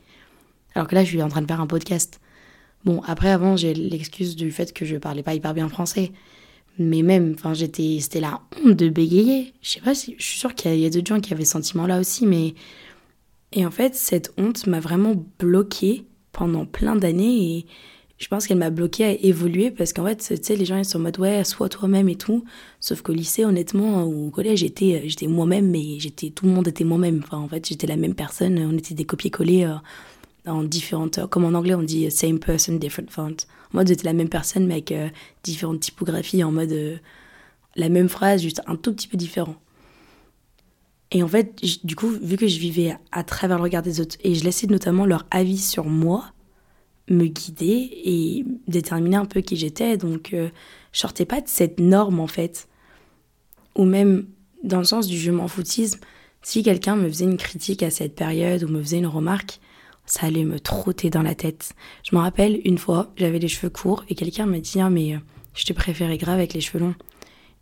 Alors 0.75 0.89
que 0.89 0.95
là, 0.95 1.05
je 1.05 1.09
suis 1.09 1.23
en 1.23 1.29
train 1.29 1.43
de 1.43 1.47
faire 1.47 1.61
un 1.61 1.67
podcast. 1.67 2.21
Bon, 2.85 3.03
après, 3.07 3.31
avant, 3.31 3.57
j'ai 3.57 3.75
l'excuse 3.75 4.37
du 4.37 4.53
fait 4.53 4.73
que 4.73 4.85
je 4.85 4.97
parlais 4.97 5.23
pas 5.23 5.35
hyper 5.35 5.55
bien 5.55 5.69
français. 5.69 6.13
Mais 6.79 7.03
même, 7.03 7.35
enfin, 7.35 7.53
j'étais, 7.53 7.99
c'était 8.01 8.21
la 8.21 8.41
honte 8.65 8.77
de 8.77 8.89
bégayer. 8.89 9.53
Je 9.61 9.71
sais 9.71 9.81
pas 9.81 9.95
si, 9.95 10.15
je 10.19 10.25
suis 10.25 10.39
sûre 10.39 10.55
qu'il 10.55 10.79
y 10.79 10.87
a, 10.87 10.91
d'autres 10.91 11.07
gens 11.07 11.21
qui 11.21 11.33
avaient 11.33 11.45
ce 11.45 11.53
sentiment-là 11.53 11.99
aussi, 11.99 12.27
mais 12.27 12.55
et 13.53 13.67
en 13.67 13.71
fait, 13.71 13.95
cette 13.95 14.33
honte 14.39 14.67
m'a 14.67 14.81
vraiment 14.81 15.15
bloquée 15.39 16.07
pendant 16.33 16.67
plein 16.67 16.97
d'années 16.97 17.57
et 17.57 17.67
je 18.19 18.29
pense 18.29 18.47
qu'elle 18.47 18.59
m'a 18.59 18.71
bloquée 18.71 19.05
à 19.05 19.13
évoluer 19.13 19.71
parce 19.71 19.95
qu'en 19.95 20.05
fait, 20.05 20.17
tu 20.17 20.37
sais, 20.43 20.55
les 20.55 20.67
gens 20.67 20.77
ils 20.77 20.85
sont 20.85 20.99
en 20.99 21.03
mode 21.03 21.19
ouais, 21.19 21.43
sois 21.43 21.71
toi-même 21.71 22.09
et 22.11 22.17
tout. 22.17 22.45
Sauf 22.79 23.01
qu'au 23.01 23.15
lycée, 23.15 23.47
honnêtement, 23.47 24.05
au 24.05 24.31
collège, 24.31 24.59
j'étais, 24.61 25.03
j'étais 25.07 25.27
moi-même, 25.27 25.71
mais 25.71 25.99
j'étais, 25.99 26.29
tout 26.29 26.45
le 26.45 26.53
monde 26.53 26.69
était 26.69 26.85
moi-même. 26.85 27.23
Enfin, 27.25 27.39
en 27.39 27.49
fait, 27.49 27.67
j'étais 27.67 27.87
la 27.87 27.97
même 27.97 28.15
personne. 28.15 28.59
On 28.59 28.77
était 28.77 28.95
des 28.95 29.07
copier-coller 29.07 29.65
euh, 29.65 30.51
en 30.51 30.65
différentes, 30.65 31.27
comme 31.31 31.47
en 31.47 31.55
anglais, 31.55 31.75
on 31.75 31.83
dit 31.83 32.11
same 32.11 32.39
person, 32.39 32.75
different 32.75 33.09
font. 33.09 33.37
En 33.73 33.79
mode, 33.79 33.89
j'étais 33.89 34.05
la 34.05 34.13
même 34.13 34.29
personne, 34.29 34.67
mais 34.67 34.75
avec 34.75 34.93
euh, 34.93 35.09
différentes 35.43 35.81
typographies, 35.81 36.45
en 36.45 36.53
mode 36.53 36.73
euh, 36.73 36.97
la 37.77 37.89
même 37.89 38.11
phrase, 38.11 38.43
juste 38.43 38.61
un 38.67 38.77
tout 38.77 38.93
petit 38.93 39.09
peu 39.09 39.17
différent. 39.17 39.57
Et 41.13 41.23
en 41.23 41.29
fait, 41.29 41.57
du 41.85 41.97
coup, 41.97 42.09
vu 42.09 42.37
que 42.37 42.47
je 42.47 42.59
vivais 42.59 42.97
à 43.11 43.25
travers 43.25 43.57
le 43.57 43.65
regard 43.65 43.83
des 43.83 44.01
autres 44.01 44.17
et 44.23 44.35
je 44.35 44.45
laissais 44.45 44.69
notamment 44.69 45.07
leur 45.07 45.27
avis 45.31 45.59
sur 45.59 45.85
moi 45.87 46.33
me 47.09 47.27
guider 47.27 47.91
et 48.05 48.45
déterminer 48.69 49.17
un 49.17 49.25
peu 49.25 49.41
qui 49.41 49.57
j'étais, 49.57 49.97
donc 49.97 50.33
euh, 50.33 50.49
je 50.93 51.01
sortais 51.01 51.25
pas 51.25 51.41
de 51.41 51.49
cette 51.49 51.81
norme 51.81 52.21
en 52.21 52.29
fait. 52.29 52.69
Ou 53.75 53.85
même 53.85 54.27
dans 54.63 54.79
le 54.79 54.85
sens 54.85 55.09
du 55.09 55.19
je 55.19 55.33
m'en 55.33 55.49
foutisme, 55.49 55.99
si 56.43 56.63
quelqu'un 56.63 56.95
me 56.95 57.09
faisait 57.09 57.25
une 57.25 57.37
critique 57.37 57.83
à 57.83 57.91
cette 57.91 58.15
période 58.15 58.63
ou 58.63 58.69
me 58.69 58.81
faisait 58.81 58.99
une 58.99 59.07
remarque, 59.07 59.61
ça 60.07 60.27
allait 60.27 60.45
me 60.45 60.61
trotter 60.61 61.11
dans 61.11 61.23
la 61.23 61.35
tête. 61.35 61.73
Je 62.09 62.15
me 62.15 62.21
rappelle 62.21 62.61
une 62.65 62.79
fois, 62.79 63.13
j'avais 63.17 63.39
les 63.39 63.49
cheveux 63.49 63.71
courts 63.71 64.05
et 64.09 64.15
quelqu'un 64.15 64.47
m'a 64.47 64.61
dit 64.61 64.81
ah, 64.81 64.91
mais 64.91 65.15
euh, 65.15 65.19
je 65.55 65.65
te 65.65 65.73
préférais 65.73 66.19
grave 66.19 66.37
avec 66.37 66.55
les 66.55 66.61
cheveux 66.61 66.79
longs. 66.85 66.95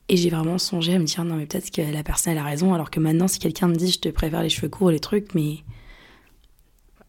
Et 0.08 0.16
j'ai 0.16 0.30
vraiment 0.30 0.58
songé 0.58 0.94
à 0.94 0.98
me 0.98 1.04
dire 1.04 1.24
non 1.24 1.36
mais 1.36 1.46
peut-être 1.46 1.70
que 1.70 1.82
la 1.82 2.02
personne 2.02 2.32
elle 2.32 2.38
a 2.38 2.44
raison 2.44 2.72
alors 2.72 2.90
que 2.90 2.98
maintenant 2.98 3.28
si 3.28 3.38
quelqu'un 3.38 3.68
me 3.68 3.74
dit 3.74 3.90
je 3.90 3.98
te 3.98 4.08
préfère 4.08 4.42
les 4.42 4.48
cheveux 4.48 4.70
courts 4.70 4.90
les 4.90 5.00
trucs 5.00 5.34
mais 5.34 5.58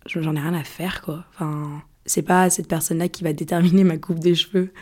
j'en 0.05 0.35
ai 0.35 0.39
rien 0.39 0.53
à 0.53 0.63
faire 0.63 1.01
quoi. 1.01 1.25
Enfin 1.33 1.81
c'est 2.05 2.23
pas 2.23 2.49
cette 2.49 2.67
personne 2.67 2.97
là 2.97 3.07
qui 3.07 3.23
va 3.23 3.33
déterminer 3.33 3.83
ma 3.83 3.97
coupe 3.97 4.19
de 4.19 4.33
cheveux. 4.33 4.73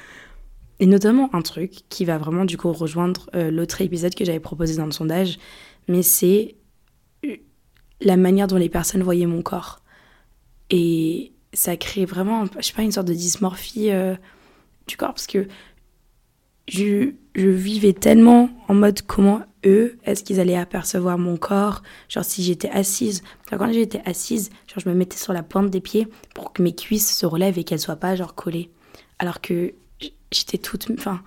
Et 0.80 0.86
notamment 0.86 1.30
un 1.34 1.42
truc 1.42 1.84
qui 1.90 2.06
va 2.06 2.18
vraiment 2.18 2.46
du 2.46 2.58
coup 2.58 2.72
rejoindre 2.72 3.30
euh, 3.36 3.52
l'autre 3.52 3.82
épisode 3.82 4.16
que 4.16 4.26
j'avais 4.26 4.40
proposé 4.40 4.78
dans 4.78 4.86
le 4.86 4.92
sondage 4.92 5.38
mais 5.88 6.02
c'est 6.02 6.56
la 8.02 8.18
manière 8.18 8.48
dont 8.48 8.58
les 8.58 8.70
personnes 8.70 9.04
voyaient 9.04 9.26
mon 9.26 9.42
corps. 9.42 9.82
Et 10.70 11.34
ça 11.54 11.78
crée 11.78 12.06
vraiment, 12.06 12.46
je 12.58 12.62
sais 12.62 12.74
pas, 12.74 12.84
une 12.84 12.92
sorte 12.92 13.08
de 13.08 13.14
dysmorphie 13.14 13.92
euh, 13.92 14.16
du 14.88 14.98
corps 14.98 15.14
parce 15.14 15.28
que 15.28 15.48
je, 16.68 17.14
je 17.38 17.48
vivais 17.48 17.94
tellement 17.94 18.50
en 18.68 18.74
mode 18.74 19.04
comment 19.04 19.42
eux, 19.64 19.98
est-ce 20.04 20.24
qu'ils 20.24 20.40
allaient 20.40 20.58
apercevoir 20.58 21.20
mon 21.20 21.38
corps? 21.38 21.84
Genre 22.10 22.26
si 22.26 22.44
j'étais 22.44 22.70
assise. 22.70 23.22
quand 23.50 23.72
j'étais 23.72 24.02
assise, 24.06 24.50
genre 24.68 24.80
je 24.84 24.90
me 24.90 24.96
mettais 24.96 25.18
sur 25.18 25.34
la 25.34 25.44
pointe 25.44 25.70
des 25.70 25.80
pieds 25.80 26.08
pour 26.34 26.52
que 26.52 26.64
mes 26.64 26.74
cuisses 26.74 27.16
se 27.16 27.28
relèvent 27.28 27.60
et 27.60 27.64
qu'elles 27.64 27.80
soient 27.80 27.96
pas 27.96 28.16
genre 28.16 28.34
collées. 28.34 28.72
Alors 29.20 29.40
que 29.40 29.74
j'étais 30.32 30.58
toute... 30.58 30.90
Enfin, 30.98 31.22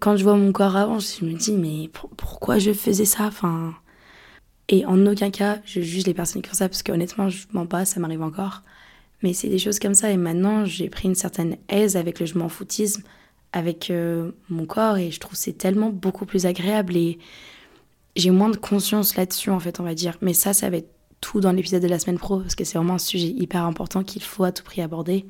quand 0.00 0.16
je 0.16 0.24
vois 0.24 0.36
mon 0.36 0.50
corps 0.50 0.76
avant, 0.76 0.98
je 0.98 1.24
me 1.24 1.32
dis 1.32 1.52
mais 1.52 1.90
pourquoi 2.16 2.58
je 2.58 2.72
faisais 2.72 3.06
ça? 3.06 3.24
Enfin... 3.26 3.74
Et 4.68 4.84
en 4.84 5.06
aucun 5.06 5.30
cas, 5.30 5.60
je 5.64 5.80
juge 5.80 6.06
les 6.06 6.14
personnes 6.14 6.42
qui 6.42 6.48
font 6.48 6.56
ça 6.56 6.68
parce 6.68 6.82
que 6.82 6.90
honnêtement, 6.90 7.28
je 7.28 7.46
m'en 7.52 7.66
pas, 7.66 7.84
ça 7.84 8.00
m'arrive 8.00 8.22
encore. 8.22 8.62
Mais 9.22 9.32
c'est 9.32 9.48
des 9.48 9.60
choses 9.60 9.78
comme 9.78 9.94
ça 9.94 10.10
et 10.10 10.16
maintenant, 10.16 10.64
j'ai 10.64 10.90
pris 10.90 11.06
une 11.06 11.14
certaine 11.14 11.56
aise 11.68 11.96
avec 11.96 12.18
le 12.18 12.26
je 12.26 12.36
m'en 12.36 12.48
foutisme 12.48 13.04
avec 13.52 13.90
euh, 13.90 14.32
mon 14.48 14.66
corps 14.66 14.98
et 14.98 15.10
je 15.10 15.20
trouve 15.20 15.34
c'est 15.34 15.56
tellement 15.56 15.90
beaucoup 15.90 16.26
plus 16.26 16.46
agréable 16.46 16.96
et 16.96 17.18
j'ai 18.16 18.30
moins 18.30 18.48
de 18.48 18.56
conscience 18.56 19.14
là-dessus, 19.14 19.50
en 19.50 19.60
fait, 19.60 19.78
on 19.78 19.84
va 19.84 19.94
dire. 19.94 20.16
Mais 20.22 20.32
ça, 20.32 20.54
ça 20.54 20.70
va 20.70 20.78
être 20.78 20.90
tout 21.20 21.40
dans 21.40 21.52
l'épisode 21.52 21.82
de 21.82 21.88
la 21.88 21.98
semaine 21.98 22.18
pro, 22.18 22.40
parce 22.40 22.54
que 22.54 22.64
c'est 22.64 22.78
vraiment 22.78 22.94
un 22.94 22.98
sujet 22.98 23.28
hyper 23.28 23.64
important 23.64 24.02
qu'il 24.02 24.22
faut 24.22 24.44
à 24.44 24.52
tout 24.52 24.64
prix 24.64 24.80
aborder. 24.80 25.26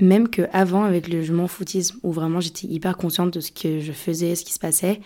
Même 0.00 0.28
que 0.28 0.42
avant, 0.52 0.84
avec 0.84 1.08
le 1.08 1.22
je 1.22 1.32
m'en 1.32 1.46
foutisme, 1.46 1.98
où 2.02 2.12
vraiment 2.12 2.40
j'étais 2.40 2.66
hyper 2.66 2.96
consciente 2.96 3.32
de 3.34 3.40
ce 3.40 3.52
que 3.52 3.80
je 3.80 3.92
faisais, 3.92 4.34
ce 4.34 4.44
qui 4.44 4.52
se 4.52 4.58
passait, 4.58 5.00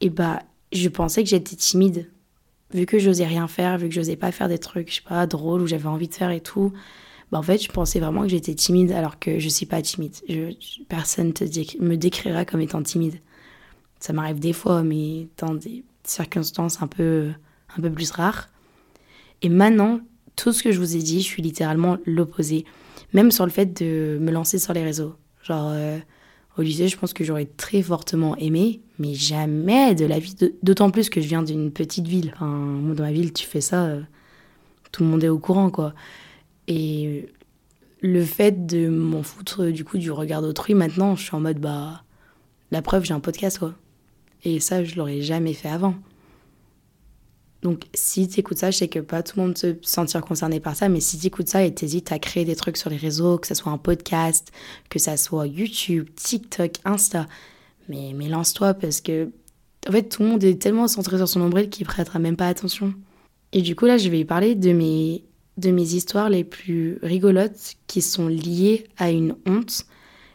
et 0.00 0.10
bah, 0.10 0.40
je 0.72 0.88
pensais 0.88 1.24
que 1.24 1.28
j'étais 1.28 1.56
timide. 1.56 2.10
Vu 2.72 2.86
que 2.86 2.98
j'osais 2.98 3.26
rien 3.26 3.48
faire, 3.48 3.78
vu 3.78 3.88
que 3.88 3.94
j'osais 3.94 4.16
pas 4.16 4.30
faire 4.30 4.48
des 4.48 4.58
trucs, 4.58 4.90
je 4.90 4.96
sais 4.96 5.02
pas, 5.08 5.26
drôles, 5.26 5.62
ou 5.62 5.66
j'avais 5.66 5.88
envie 5.88 6.08
de 6.08 6.14
faire 6.14 6.30
et 6.30 6.40
tout, 6.40 6.72
bah 7.30 7.38
en 7.38 7.42
fait, 7.42 7.62
je 7.62 7.68
pensais 7.68 8.00
vraiment 8.00 8.22
que 8.22 8.28
j'étais 8.28 8.54
timide, 8.54 8.92
alors 8.92 9.18
que 9.18 9.38
je 9.38 9.48
suis 9.48 9.66
pas 9.66 9.82
timide. 9.82 10.14
Personne 10.88 11.32
te 11.32 11.44
me 11.82 11.96
décrira 11.96 12.44
comme 12.44 12.60
étant 12.60 12.82
timide. 12.82 13.20
Ça 14.00 14.12
m'arrive 14.12 14.38
des 14.38 14.52
fois, 14.52 14.82
mais 14.82 15.28
dans 15.38 15.54
des 15.54 15.84
circonstances 16.04 16.80
un 16.80 16.86
peu, 16.86 17.30
un 17.76 17.82
peu 17.82 17.90
plus 17.90 18.10
rares. 18.10 18.48
Et 19.42 19.48
maintenant, 19.48 20.00
tout 20.36 20.52
ce 20.52 20.62
que 20.62 20.72
je 20.72 20.78
vous 20.78 20.96
ai 20.96 21.00
dit, 21.00 21.20
je 21.20 21.26
suis 21.26 21.42
littéralement 21.42 21.98
l'opposé. 22.06 22.64
Même 23.12 23.30
sur 23.30 23.44
le 23.44 23.50
fait 23.50 23.80
de 23.80 24.18
me 24.20 24.30
lancer 24.30 24.58
sur 24.58 24.72
les 24.72 24.82
réseaux. 24.82 25.14
Genre, 25.42 25.70
euh, 25.72 25.98
au 26.56 26.62
lycée, 26.62 26.88
je 26.88 26.96
pense 26.96 27.12
que 27.12 27.24
j'aurais 27.24 27.46
très 27.46 27.82
fortement 27.82 28.36
aimé, 28.36 28.80
mais 28.98 29.14
jamais 29.14 29.94
de 29.94 30.06
la 30.06 30.18
vie. 30.18 30.34
D'autant 30.62 30.90
plus 30.90 31.10
que 31.10 31.20
je 31.20 31.26
viens 31.26 31.42
d'une 31.42 31.70
petite 31.70 32.06
ville. 32.06 32.32
Enfin, 32.34 32.94
dans 32.94 33.02
ma 33.02 33.12
ville, 33.12 33.32
tu 33.32 33.46
fais 33.46 33.60
ça, 33.60 33.84
euh, 33.86 34.00
tout 34.92 35.02
le 35.02 35.10
monde 35.10 35.24
est 35.24 35.28
au 35.28 35.38
courant, 35.38 35.70
quoi. 35.70 35.94
Et 36.68 37.28
le 38.00 38.24
fait 38.24 38.66
de 38.66 38.88
m'en 38.88 39.22
foutre 39.22 39.64
du 39.64 39.84
coup 39.84 39.98
du 39.98 40.12
regard 40.12 40.42
d'autrui, 40.42 40.74
maintenant, 40.74 41.16
je 41.16 41.24
suis 41.24 41.34
en 41.34 41.40
mode, 41.40 41.58
bah, 41.58 42.04
la 42.70 42.82
preuve, 42.82 43.04
j'ai 43.04 43.14
un 43.14 43.20
podcast, 43.20 43.58
quoi. 43.58 43.74
Et 44.44 44.60
ça, 44.60 44.84
je 44.84 44.94
l'aurais 44.94 45.22
jamais 45.22 45.54
fait 45.54 45.68
avant. 45.68 45.96
Donc, 47.62 47.86
si 47.92 48.28
tu 48.28 48.38
écoutes 48.38 48.58
ça, 48.58 48.70
je 48.70 48.76
sais 48.76 48.88
que 48.88 49.00
pas 49.00 49.24
tout 49.24 49.40
le 49.40 49.46
monde 49.46 49.58
se 49.58 49.76
sentir 49.82 50.20
concerné 50.20 50.60
par 50.60 50.76
ça, 50.76 50.88
mais 50.88 51.00
si 51.00 51.18
tu 51.18 51.26
écoutes 51.26 51.48
ça 51.48 51.64
et 51.64 51.74
t'hésites 51.74 52.12
à 52.12 52.20
créer 52.20 52.44
des 52.44 52.54
trucs 52.54 52.76
sur 52.76 52.88
les 52.88 52.96
réseaux, 52.96 53.38
que 53.38 53.48
ce 53.48 53.54
soit 53.54 53.72
un 53.72 53.78
podcast, 53.78 54.52
que 54.90 55.00
ça 55.00 55.16
soit 55.16 55.48
YouTube, 55.48 56.08
TikTok, 56.14 56.74
Insta, 56.84 57.26
mais, 57.88 58.12
mais 58.14 58.28
lance-toi 58.28 58.74
parce 58.74 59.00
que, 59.00 59.30
en 59.88 59.92
fait, 59.92 60.04
tout 60.04 60.22
le 60.22 60.28
monde 60.28 60.44
est 60.44 60.60
tellement 60.60 60.86
centré 60.86 61.16
sur 61.16 61.26
son 61.26 61.40
nombril 61.40 61.68
qu'il 61.68 61.86
prêtera 61.86 62.20
même 62.20 62.36
pas 62.36 62.46
attention. 62.46 62.94
Et 63.52 63.62
du 63.62 63.74
coup, 63.74 63.86
là, 63.86 63.96
je 63.96 64.08
vais 64.08 64.24
parler 64.24 64.54
de 64.54 64.72
mes, 64.72 65.24
de 65.58 65.70
mes 65.70 65.94
histoires 65.94 66.30
les 66.30 66.44
plus 66.44 66.98
rigolotes 67.02 67.74
qui 67.86 68.00
sont 68.00 68.28
liées 68.28 68.86
à 68.96 69.10
une 69.10 69.36
honte. 69.46 69.84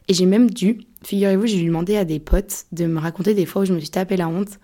Et 0.07 0.13
j'ai 0.13 0.25
même 0.25 0.49
dû, 0.49 0.81
figurez-vous, 1.03 1.47
j'ai 1.47 1.65
demandé 1.65 1.95
à 1.95 2.05
des 2.05 2.19
potes 2.19 2.65
de 2.71 2.85
me 2.85 2.99
raconter 2.99 3.33
des 3.33 3.45
fois 3.45 3.63
où 3.63 3.65
je 3.65 3.73
me 3.73 3.79
suis 3.79 3.89
tapé 3.89 4.17
la 4.17 4.27
honte 4.27 4.59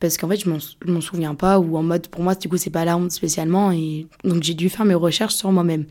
parce 0.00 0.18
qu'en 0.18 0.28
fait 0.28 0.36
je 0.36 0.50
m'en 0.90 1.00
souviens 1.00 1.34
pas 1.34 1.58
ou 1.58 1.76
en 1.76 1.82
mode 1.82 2.08
pour 2.08 2.22
moi 2.22 2.34
du 2.34 2.48
coup 2.48 2.56
c'est 2.56 2.70
pas 2.70 2.84
la 2.84 2.96
honte 2.96 3.12
spécialement 3.12 3.72
et 3.72 4.06
donc 4.24 4.42
j'ai 4.42 4.54
dû 4.54 4.68
faire 4.68 4.84
mes 4.84 4.94
recherches 4.94 5.34
sur 5.34 5.50
moi-même. 5.52 5.86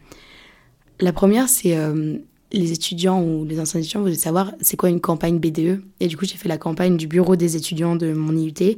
La 1.00 1.12
première 1.12 1.50
c'est 1.50 1.75
euh, 1.75 2.18
les 2.51 2.72
étudiants 2.72 3.22
ou 3.22 3.46
les 3.46 3.60
anciens 3.60 3.80
étudiants 3.80 4.01
voulaient 4.01 4.15
savoir 4.15 4.54
c'est 4.62 4.77
quoi 4.77 4.89
une 4.89 5.01
campagne 5.01 5.39
BDE 5.39 5.82
et 6.00 6.08
du 6.08 6.18
coup 6.18 6.25
j'ai 6.25 6.38
fait 6.38 6.50
la 6.50 6.58
campagne 6.58 6.98
du 6.98 7.08
bureau 7.08 7.36
des 7.36 7.56
étudiants 7.56 7.96
de 7.96 8.13
mon 8.13 8.36
IUT 8.36 8.77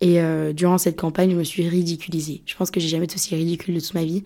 et 0.00 0.20
euh, 0.20 0.52
durant 0.52 0.78
cette 0.78 0.98
campagne 0.98 1.30
je 1.30 1.36
me 1.36 1.44
suis 1.44 1.68
ridiculisée. 1.68 2.42
Je 2.46 2.54
pense 2.56 2.70
que 2.70 2.80
j'ai 2.80 2.88
jamais 2.88 3.04
été 3.04 3.16
aussi 3.16 3.34
ridicule 3.34 3.74
de 3.74 3.80
toute 3.80 3.94
ma 3.94 4.04
vie 4.04 4.24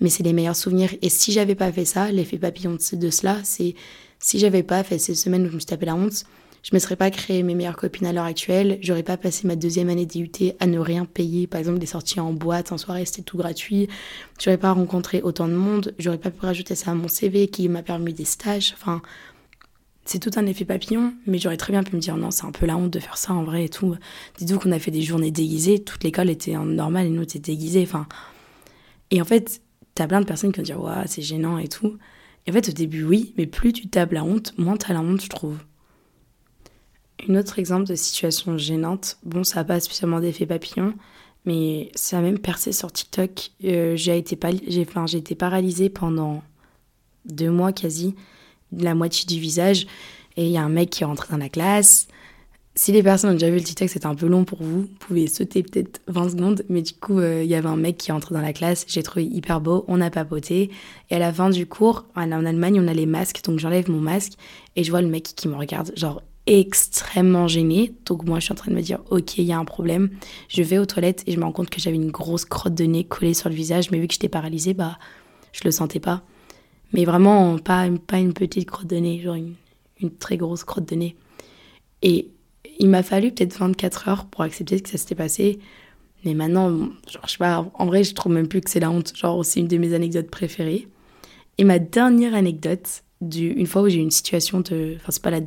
mais 0.00 0.08
c'est 0.08 0.24
les 0.24 0.32
meilleurs 0.32 0.56
souvenirs. 0.56 0.90
Et 1.00 1.08
si 1.08 1.32
j'avais 1.32 1.54
pas 1.54 1.70
fait 1.70 1.84
ça 1.84 2.10
l'effet 2.10 2.38
papillon 2.38 2.76
de 2.92 3.10
cela 3.10 3.38
c'est 3.44 3.74
si 4.18 4.38
j'avais 4.38 4.62
pas 4.62 4.82
fait 4.84 4.98
ces 4.98 5.14
semaines 5.14 5.46
où 5.46 5.48
je 5.48 5.54
me 5.54 5.60
suis 5.60 5.66
tapé 5.66 5.86
la 5.86 5.94
honte 5.94 6.24
je 6.62 6.70
me 6.72 6.78
serais 6.78 6.96
pas 6.96 7.10
créé 7.10 7.42
mes 7.42 7.54
meilleures 7.54 7.76
copines 7.76 8.06
à 8.06 8.12
l'heure 8.12 8.24
actuelle, 8.24 8.78
j'aurais 8.82 9.02
pas 9.02 9.16
passé 9.16 9.46
ma 9.46 9.56
deuxième 9.56 9.88
année 9.88 10.06
d'IUT 10.06 10.54
à 10.60 10.66
ne 10.66 10.78
rien 10.78 11.04
payer, 11.04 11.46
par 11.46 11.58
exemple 11.58 11.78
des 11.78 11.86
sorties 11.86 12.20
en 12.20 12.32
boîte, 12.32 12.70
en 12.70 12.78
soirée, 12.78 13.04
c'était 13.04 13.22
tout 13.22 13.36
gratuit, 13.36 13.88
j'aurais 14.40 14.58
pas 14.58 14.72
rencontré 14.72 15.22
autant 15.22 15.48
de 15.48 15.54
monde, 15.54 15.92
j'aurais 15.98 16.18
pas 16.18 16.30
pu 16.30 16.46
rajouter 16.46 16.76
ça 16.76 16.92
à 16.92 16.94
mon 16.94 17.08
CV 17.08 17.48
qui 17.48 17.68
m'a 17.68 17.82
permis 17.82 18.14
des 18.14 18.24
stages, 18.24 18.74
enfin 18.78 19.02
c'est 20.04 20.18
tout 20.18 20.32
un 20.36 20.46
effet 20.46 20.64
papillon, 20.64 21.14
mais 21.26 21.38
j'aurais 21.38 21.56
très 21.56 21.72
bien 21.72 21.82
pu 21.82 21.94
me 21.94 22.00
dire 22.00 22.16
non, 22.16 22.30
c'est 22.30 22.44
un 22.44 22.50
peu 22.50 22.66
la 22.66 22.76
honte 22.76 22.90
de 22.90 22.98
faire 22.98 23.16
ça 23.16 23.32
en 23.32 23.44
vrai 23.44 23.64
et 23.64 23.68
tout. 23.68 23.96
Dites-vous 24.38 24.58
qu'on 24.58 24.72
a 24.72 24.78
fait 24.78 24.90
des 24.90 25.02
journées 25.02 25.30
déguisées, 25.30 25.82
toute 25.82 26.02
l'école 26.02 26.30
était 26.30 26.56
en 26.56 26.64
normal 26.64 27.06
et 27.06 27.10
nous 27.10 27.22
était 27.22 27.38
déguisés, 27.38 27.82
enfin. 27.82 28.06
Et 29.10 29.20
en 29.20 29.24
fait, 29.24 29.62
t'as 29.94 30.08
plein 30.08 30.20
de 30.20 30.26
personnes 30.26 30.52
qui 30.52 30.58
vont 30.58 30.64
dire 30.64 30.80
ouais, 30.80 31.06
c'est 31.06 31.22
gênant 31.22 31.58
et 31.58 31.68
tout. 31.68 31.98
Et 32.46 32.50
en 32.50 32.54
fait, 32.54 32.68
au 32.70 32.72
début, 32.72 33.04
oui, 33.04 33.34
mais 33.36 33.46
plus 33.46 33.72
tu 33.72 33.88
tapes 33.88 34.12
la 34.12 34.24
honte, 34.24 34.54
moins 34.58 34.76
t'as 34.76 34.92
la 34.92 35.00
honte, 35.00 35.22
je 35.22 35.28
trouve. 35.28 35.58
Un 37.28 37.36
autre 37.36 37.60
exemple 37.60 37.86
de 37.86 37.94
situation 37.94 38.58
gênante, 38.58 39.18
bon, 39.22 39.44
ça 39.44 39.60
n'a 39.60 39.64
pas 39.64 39.78
spécialement 39.78 40.18
d'effet 40.18 40.46
papillon, 40.46 40.94
mais 41.44 41.92
ça 41.94 42.18
a 42.18 42.20
même 42.20 42.40
percé 42.40 42.72
sur 42.72 42.90
TikTok. 42.90 43.52
Euh, 43.64 43.94
j'ai 43.94 44.18
été, 44.18 44.36
enfin, 44.88 45.06
été 45.06 45.36
paralysée 45.36 45.88
pendant 45.88 46.42
deux 47.24 47.50
mois 47.50 47.72
quasi, 47.72 48.16
la 48.76 48.94
moitié 48.94 49.26
du 49.26 49.40
visage, 49.40 49.86
et 50.36 50.46
il 50.46 50.50
y 50.52 50.56
a 50.56 50.62
un 50.62 50.68
mec 50.68 50.90
qui 50.90 51.02
est 51.02 51.06
rentré 51.06 51.28
dans 51.30 51.38
la 51.38 51.48
classe. 51.48 52.08
Si 52.74 52.90
les 52.90 53.02
personnes 53.02 53.30
ont 53.30 53.34
déjà 53.34 53.50
vu 53.50 53.56
le 53.56 53.62
TikTok, 53.62 53.90
c'est 53.90 54.06
un 54.06 54.14
peu 54.14 54.26
long 54.26 54.44
pour 54.44 54.62
vous. 54.62 54.82
Vous 54.82 54.88
pouvez 54.98 55.26
sauter 55.26 55.62
peut-être 55.62 56.00
20 56.08 56.30
secondes. 56.30 56.64
Mais 56.70 56.80
du 56.80 56.94
coup, 56.94 57.18
euh, 57.18 57.42
il 57.44 57.50
y 57.50 57.54
avait 57.54 57.68
un 57.68 57.76
mec 57.76 57.98
qui 57.98 58.10
rentré 58.12 58.34
dans 58.34 58.40
la 58.40 58.54
classe. 58.54 58.86
J'ai 58.88 59.02
trouvé 59.02 59.26
hyper 59.26 59.60
beau. 59.60 59.84
On 59.88 60.00
a 60.00 60.08
papoté. 60.08 60.70
Et 61.10 61.16
à 61.16 61.18
la 61.18 61.30
fin 61.34 61.50
du 61.50 61.66
cours, 61.66 62.06
en 62.16 62.30
Allemagne, 62.32 62.80
on 62.82 62.88
a 62.88 62.94
les 62.94 63.04
masques. 63.04 63.42
Donc 63.44 63.58
j'enlève 63.58 63.90
mon 63.90 64.00
masque 64.00 64.32
et 64.74 64.84
je 64.84 64.90
vois 64.90 65.02
le 65.02 65.08
mec 65.08 65.24
qui 65.36 65.48
me 65.48 65.54
regarde, 65.54 65.92
genre 65.96 66.22
extrêmement 66.46 67.46
gênée. 67.46 67.92
Donc 68.06 68.24
moi, 68.24 68.38
je 68.38 68.44
suis 68.44 68.52
en 68.52 68.56
train 68.56 68.70
de 68.70 68.76
me 68.76 68.82
dire, 68.82 69.00
ok, 69.10 69.36
il 69.36 69.44
y 69.44 69.52
a 69.52 69.58
un 69.58 69.66
problème. 69.66 70.08
Je 70.48 70.62
vais 70.62 70.78
aux 70.78 70.86
toilettes 70.86 71.24
et 71.26 71.32
je 71.32 71.38
me 71.38 71.44
rends 71.44 71.52
compte 71.52 71.68
que 71.68 71.80
j'avais 71.80 71.96
une 71.96 72.10
grosse 72.10 72.46
crotte 72.46 72.74
de 72.74 72.84
nez 72.84 73.04
collée 73.04 73.34
sur 73.34 73.50
le 73.50 73.54
visage. 73.54 73.90
Mais 73.90 73.98
vu 73.98 74.06
que 74.06 74.14
j'étais 74.14 74.30
paralysée, 74.30 74.72
bah, 74.72 74.98
je 75.52 75.60
le 75.64 75.72
sentais 75.72 76.00
pas. 76.00 76.22
Mais 76.92 77.04
vraiment, 77.04 77.58
pas, 77.58 77.88
pas 78.06 78.18
une 78.18 78.34
petite 78.34 78.68
crotte 78.68 78.86
de 78.86 78.96
nez, 78.96 79.20
genre 79.20 79.34
une, 79.34 79.54
une 80.00 80.10
très 80.10 80.36
grosse 80.36 80.64
crotte 80.64 80.88
de 80.88 80.94
nez. 80.94 81.16
Et 82.02 82.28
il 82.78 82.88
m'a 82.88 83.02
fallu 83.02 83.30
peut-être 83.32 83.58
24 83.58 84.08
heures 84.08 84.24
pour 84.26 84.42
accepter 84.42 84.80
que 84.80 84.88
ça 84.88 84.98
s'était 84.98 85.14
passé. 85.14 85.58
Mais 86.24 86.34
maintenant, 86.34 86.70
genre, 86.70 87.26
je 87.26 87.32
sais 87.32 87.38
pas, 87.38 87.70
en 87.74 87.86
vrai, 87.86 88.04
je 88.04 88.14
trouve 88.14 88.32
même 88.32 88.48
plus 88.48 88.60
que 88.60 88.70
c'est 88.70 88.80
la 88.80 88.90
honte. 88.90 89.16
Genre, 89.16 89.44
c'est 89.44 89.60
une 89.60 89.68
de 89.68 89.76
mes 89.78 89.94
anecdotes 89.94 90.30
préférées. 90.30 90.88
Et 91.58 91.64
ma 91.64 91.78
dernière 91.78 92.34
anecdote, 92.34 93.02
du, 93.20 93.48
une 93.48 93.66
fois 93.66 93.82
où 93.82 93.88
j'ai 93.88 93.98
eu 93.98 94.02
une 94.02 94.10
situation 94.10 94.60
de. 94.60 94.94
Enfin, 94.96 95.10
c'est 95.10 95.22
pas 95.22 95.30
la, 95.30 95.40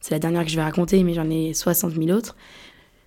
c'est 0.00 0.12
la 0.12 0.18
dernière 0.18 0.44
que 0.44 0.50
je 0.50 0.56
vais 0.56 0.62
raconter, 0.62 1.02
mais 1.04 1.14
j'en 1.14 1.30
ai 1.30 1.54
60 1.54 1.94
000 1.94 2.10
autres. 2.10 2.36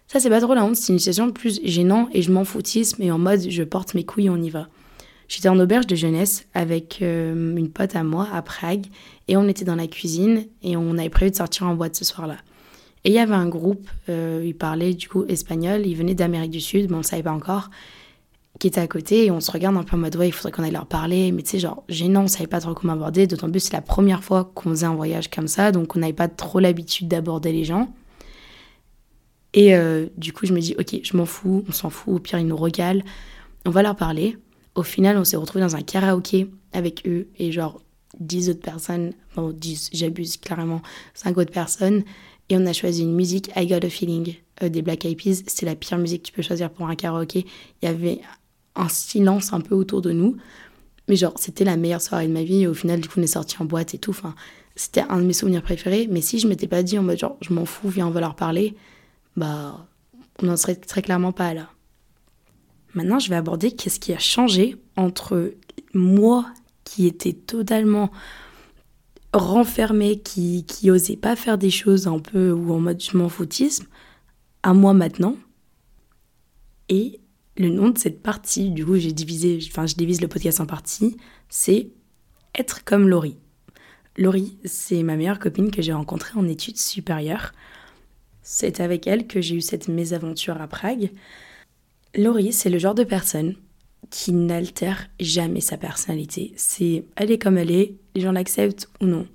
Ça, 0.08 0.20
c'est 0.20 0.30
pas 0.30 0.40
trop 0.40 0.54
la 0.54 0.64
honte, 0.64 0.76
c'est 0.76 0.94
une 0.94 1.00
situation 1.00 1.32
plus 1.32 1.60
gênante 1.64 2.10
et 2.14 2.22
je 2.22 2.32
m'en 2.32 2.46
foutisme 2.46 3.02
et 3.02 3.12
en 3.12 3.18
mode 3.18 3.50
je 3.50 3.64
porte 3.64 3.96
mes 3.96 4.04
couilles, 4.04 4.30
on 4.30 4.38
y 4.38 4.50
va. 4.52 4.68
J'étais 5.28 5.50
en 5.50 5.60
auberge 5.60 5.88
de 5.88 5.96
jeunesse 5.96 6.46
avec 6.54 7.00
euh, 7.02 7.56
une 7.56 7.70
pote 7.70 7.96
à 7.96 8.04
moi 8.04 8.28
à 8.32 8.42
Prague 8.42 8.86
et 9.28 9.38
on 9.38 9.48
était 9.48 9.66
dans 9.66 9.76
la 9.76 9.88
cuisine 9.88 10.46
et 10.62 10.78
on 10.78 10.98
avait 10.98 11.10
prévu 11.10 11.32
de 11.32 11.36
sortir 11.36 11.68
en 11.68 11.76
boîte 11.76 11.96
ce 11.96 12.06
soir-là. 12.06 12.38
Et 13.04 13.10
il 13.10 13.14
y 13.14 13.20
avait 13.20 13.34
un 13.34 13.48
groupe, 13.48 13.88
euh, 14.10 14.44
ils 14.44 14.56
parlaient 14.56 14.94
du 14.94 15.08
coup 15.08 15.26
espagnol, 15.28 15.86
ils 15.86 15.96
venaient 15.96 16.16
d'Amérique 16.16 16.52
du 16.52 16.62
Sud, 16.62 16.90
mais 16.90 16.96
on 16.96 17.00
ne 17.00 17.04
savait 17.04 17.24
pas 17.24 17.32
encore 17.32 17.70
qui 18.60 18.68
était 18.68 18.82
à 18.82 18.88
côté 18.88 19.26
et 19.26 19.32
on 19.32 19.40
se 19.40 19.52
regarde 19.52 19.76
un 19.76 19.84
peu 19.84 19.96
en 19.96 20.00
mode 20.00 20.16
ouais 20.16 20.30
il 20.30 20.32
faudrait 20.32 20.52
qu'on 20.52 20.64
aille 20.64 20.72
leur 20.72 20.86
parler 20.86 21.32
mais 21.32 21.42
tu 21.42 21.52
sais 21.52 21.60
genre 21.60 21.84
gênant 21.90 22.24
on 22.24 22.28
savait 22.28 22.48
pas 22.48 22.62
trop 22.62 22.74
comment 22.74 22.94
aborder 22.94 23.28
d'autant 23.28 23.50
plus 23.50 23.60
c'est 23.60 23.74
la 23.74 23.82
première 23.82 24.24
fois 24.24 24.52
qu'on 24.56 24.70
faisait 24.70 24.86
un 24.86 24.96
voyage 24.96 25.30
comme 25.30 25.48
ça 25.48 25.72
donc 25.72 25.96
on 25.96 26.00
n'avait 26.00 26.14
pas 26.14 26.28
trop 26.28 26.60
l'habitude 26.60 27.08
d'aborder 27.08 27.52
les 27.52 27.66
gens 27.66 27.94
et 29.54 29.76
euh, 29.76 30.08
du 30.18 30.32
coup 30.32 30.46
je 30.46 30.54
me 30.54 30.60
dis 30.60 30.76
ok 30.80 31.02
je 31.04 31.18
m'en 31.18 31.26
fous 31.26 31.66
on 31.68 31.72
s'en 31.72 31.90
fout 31.90 32.16
au 32.16 32.20
pire 32.20 32.40
ils 32.40 32.48
nous 32.48 32.56
regalent 32.56 33.02
on 33.66 33.72
va 33.72 33.82
leur 33.82 33.96
parler 33.96 34.38
au 34.76 34.84
final 34.84 35.18
on 35.18 35.24
s'est 35.24 35.38
retrouvé 35.38 35.64
dans 35.64 35.76
un 35.76 35.82
karaoké 35.82 36.50
avec 36.74 37.08
eux 37.08 37.28
et 37.38 37.52
genre 37.52 37.82
10 38.20 38.50
autres 38.50 38.62
personnes 38.62 39.14
bon 39.36 39.52
10 39.52 39.90
j'abuse 39.94 40.38
clairement 40.38 40.82
5 41.14 41.38
autres 41.38 41.52
personnes 41.52 42.04
et 42.50 42.58
on 42.58 42.66
a 42.66 42.74
choisi 42.74 43.02
une 43.02 43.16
musique 43.16 43.50
I 43.56 43.66
Got 43.68 43.86
a 43.86 43.90
Feeling 43.90 44.36
euh, 44.64 44.70
des 44.70 44.82
Black 44.82 45.06
Eyed 45.06 45.18
Peas 45.22 45.44
c'est 45.48 45.66
la 45.66 45.76
pire 45.76 45.98
musique 45.98 46.24
que 46.24 46.28
tu 46.28 46.34
peux 46.34 46.42
choisir 46.42 46.70
pour 46.70 46.88
un 46.88 46.96
karaoké 46.96 47.46
il 47.82 47.86
y 47.86 47.88
avait 47.88 48.22
un 48.76 48.90
silence 48.90 49.54
un 49.54 49.62
peu 49.62 49.76
autour 49.76 50.02
de 50.02 50.12
nous. 50.12 50.38
Mais 51.08 51.16
genre, 51.16 51.34
c'était 51.38 51.64
la 51.64 51.78
meilleure 51.78 52.02
soirée 52.02 52.28
de 52.28 52.34
ma 52.34 52.44
vie. 52.44 52.64
Et 52.64 52.68
au 52.68 52.74
final, 52.74 53.00
du 53.00 53.08
coup, 53.08 53.20
on 53.20 53.24
est 53.24 53.28
sorti 53.28 53.56
en 53.60 53.66
boîte 53.66 53.94
et 53.94 53.98
tout. 53.98 54.12
Enfin, 54.12 54.36
c'était 54.76 55.04
un 55.08 55.18
de 55.18 55.24
mes 55.26 55.34
souvenirs 55.34 55.62
préférés. 55.62 56.08
Mais 56.10 56.22
si 56.22 56.40
je 56.40 56.48
m'étais 56.48 56.68
pas 56.68 56.84
dit 56.84 56.98
en 56.98 57.04
mode 57.04 57.18
genre, 57.18 57.38
je 57.42 57.54
m'en 57.54 57.66
fous, 57.66 57.90
viens, 57.90 58.08
on 58.08 58.12
va 58.12 58.20
leur 58.20 58.36
parler, 58.36 58.76
bah, 59.38 59.88
on 60.42 60.48
n'en 60.48 60.58
serait 60.58 60.76
très 60.76 61.02
clairement 61.02 61.32
pas 61.32 61.54
là. 61.54 61.70
Maintenant, 62.96 63.20
je 63.20 63.30
vais 63.30 63.36
aborder 63.36 63.72
qu'est-ce 63.72 64.00
qui 64.00 64.14
a 64.14 64.20
changé 64.20 64.78
entre 64.96 65.54
moi 65.94 66.46
qui 66.86 67.08
était 67.08 67.34
totalement 67.34 68.10
renfermée, 69.34 70.20
qui, 70.22 70.66
qui 70.66 70.90
pas 71.18 71.36
faire 71.36 71.58
des 71.58 71.70
choses 71.70 72.08
un 72.08 72.20
peu 72.20 72.52
ou 72.52 72.74
en 72.74 72.80
mode 72.80 73.02
je 73.02 73.18
m'en 73.18 73.30
à 74.64 74.74
moi 74.74 74.94
maintenant. 74.94 75.36
Et 76.88 77.20
le 77.58 77.70
nom 77.70 77.90
de 77.90 77.98
cette 77.98 78.22
partie, 78.22 78.72
du 78.72 78.86
coup 78.86 78.96
j'ai 78.96 79.12
divisé, 79.12 79.60
enfin 79.70 79.86
je 79.86 79.96
divise 79.96 80.22
le 80.22 80.28
podcast 80.28 80.62
en 80.62 80.66
parties, 80.66 81.18
c'est 81.50 81.90
être 82.58 82.84
comme 82.86 83.10
Laurie. 83.10 83.38
Laurie, 84.18 84.58
c'est 84.64 85.04
ma 85.04 85.18
meilleure 85.18 85.40
copine 85.40 85.72
que 85.72 85.82
j'ai 85.82 85.94
rencontrée 85.94 86.40
en 86.40 86.48
études 86.48 86.78
supérieures. 86.78 87.52
c'est 88.42 88.80
avec 88.80 89.08
elle 89.08 89.28
que 89.28 89.42
j'ai 89.42 89.56
eu 89.56 89.62
cette 89.62 89.88
mésaventure 89.90 90.62
à 90.62 90.68
Prague. 90.68 91.12
Laurie, 92.18 92.54
c'est 92.54 92.70
le 92.70 92.80
genre 92.80 92.96
de 92.96 93.04
personne 93.04 93.56
qui 94.10 94.32
n'altère 94.32 95.10
jamais 95.20 95.62
sa 95.62 95.78
personnalité. 95.78 96.54
C'est 96.56 97.06
elle 97.16 97.32
est 97.32 97.38
comme 97.38 97.58
elle 97.58 97.72
est, 97.72 97.96
les 98.14 98.22
gens 98.22 98.32
l'acceptent 98.32 98.90
ou 99.02 99.06
non. 99.06 99.28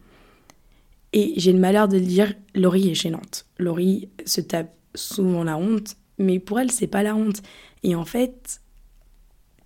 Et 1.12 1.34
j'ai 1.36 1.52
le 1.52 1.58
malheur 1.58 1.88
de 1.88 1.98
le 1.98 2.04
dire, 2.04 2.32
Laurie 2.54 2.90
est 2.90 2.94
gênante. 2.94 3.46
Laurie 3.58 4.08
se 4.24 4.40
tape 4.40 4.74
souvent 4.94 5.44
la 5.44 5.58
honte, 5.58 5.96
mais 6.18 6.38
pour 6.38 6.60
elle, 6.60 6.70
c'est 6.70 6.86
pas 6.86 7.02
la 7.02 7.14
honte. 7.16 7.42
Et 7.82 7.94
en 7.94 8.04
fait, 8.04 8.60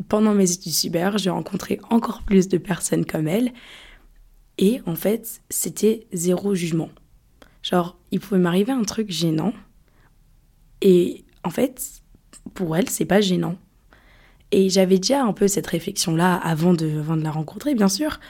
pendant 0.08 0.34
mes 0.34 0.50
études 0.50 0.72
cyber, 0.72 1.18
j'ai 1.18 1.30
rencontré 1.30 1.80
encore 1.90 2.22
plus 2.22 2.48
de 2.48 2.58
personnes 2.58 3.04
comme 3.04 3.28
elle. 3.28 3.52
Et 4.58 4.80
en 4.86 4.94
fait, 4.94 5.42
c'était 5.50 6.06
zéro 6.12 6.54
jugement. 6.54 6.90
Genre, 7.62 7.98
il 8.10 8.20
pouvait 8.20 8.40
m'arriver 8.40 8.72
un 8.72 8.82
truc 8.82 9.10
gênant. 9.10 9.52
Et 10.80 11.24
en 11.44 11.50
fait, 11.50 12.03
pour 12.52 12.76
elle, 12.76 12.88
c'est 12.90 13.04
pas 13.04 13.20
gênant. 13.20 13.56
Et 14.52 14.68
j'avais 14.68 14.98
déjà 14.98 15.24
un 15.24 15.32
peu 15.32 15.48
cette 15.48 15.66
réflexion-là 15.66 16.34
avant 16.36 16.74
de, 16.74 17.00
avant 17.00 17.16
de 17.16 17.22
la 17.22 17.30
rencontrer, 17.30 17.74
bien 17.74 17.88
sûr. 17.88 18.20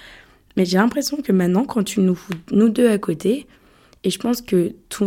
Mais 0.56 0.64
j'ai 0.64 0.78
l'impression 0.78 1.18
que 1.18 1.32
maintenant, 1.32 1.64
quand 1.64 1.82
tu 1.82 2.00
nous 2.00 2.14
fous 2.14 2.32
nous 2.52 2.68
deux 2.68 2.88
à 2.88 2.98
côté, 2.98 3.46
et 4.04 4.10
je 4.10 4.18
pense 4.18 4.40
que 4.40 4.74
tu 4.88 5.04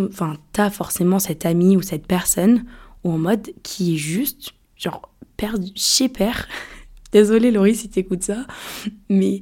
as 0.57 0.69
forcément 0.69 1.19
cette 1.19 1.45
amie 1.45 1.77
ou 1.77 1.81
cette 1.81 2.05
personne, 2.05 2.65
ou 3.03 3.11
en 3.11 3.17
mode 3.17 3.51
qui 3.63 3.95
est 3.95 3.97
juste, 3.97 4.53
genre, 4.75 5.09
perdu 5.37 5.71
chez 5.75 6.09
père. 6.09 6.47
Désolée 7.13 7.51
Laurie 7.51 7.75
si 7.75 7.89
t'écoutes 7.89 8.23
ça, 8.23 8.45
mais 9.09 9.41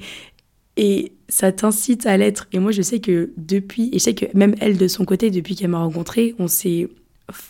et 0.78 1.14
ça 1.30 1.52
t'incite 1.52 2.06
à 2.06 2.18
l'être. 2.18 2.48
Et 2.52 2.60
moi 2.60 2.72
je 2.72 2.82
sais 2.82 3.00
que 3.00 3.34
depuis, 3.38 3.90
et 3.92 4.00
je 4.00 4.04
sais 4.04 4.14
que 4.14 4.26
même 4.38 4.56
elle 4.60 4.78
de 4.78 4.88
son 4.88 5.06
côté, 5.06 5.32
depuis 5.32 5.56
qu'elle 5.56 5.72
m'a 5.72 5.80
rencontrée, 5.80 6.36
on 6.38 6.48
s'est 6.48 6.90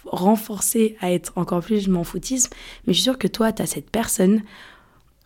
renforcé 0.06 0.96
à 1.02 1.12
être 1.12 1.34
encore 1.36 1.62
plus 1.62 1.82
je 1.82 1.92
m'en 1.92 2.04
foutisme. 2.04 2.52
Mais 2.86 2.94
je 2.94 3.00
suis 3.00 3.04
sûre 3.04 3.18
que 3.18 3.28
toi, 3.28 3.52
t'as 3.52 3.66
cette 3.66 3.90
personne 3.90 4.42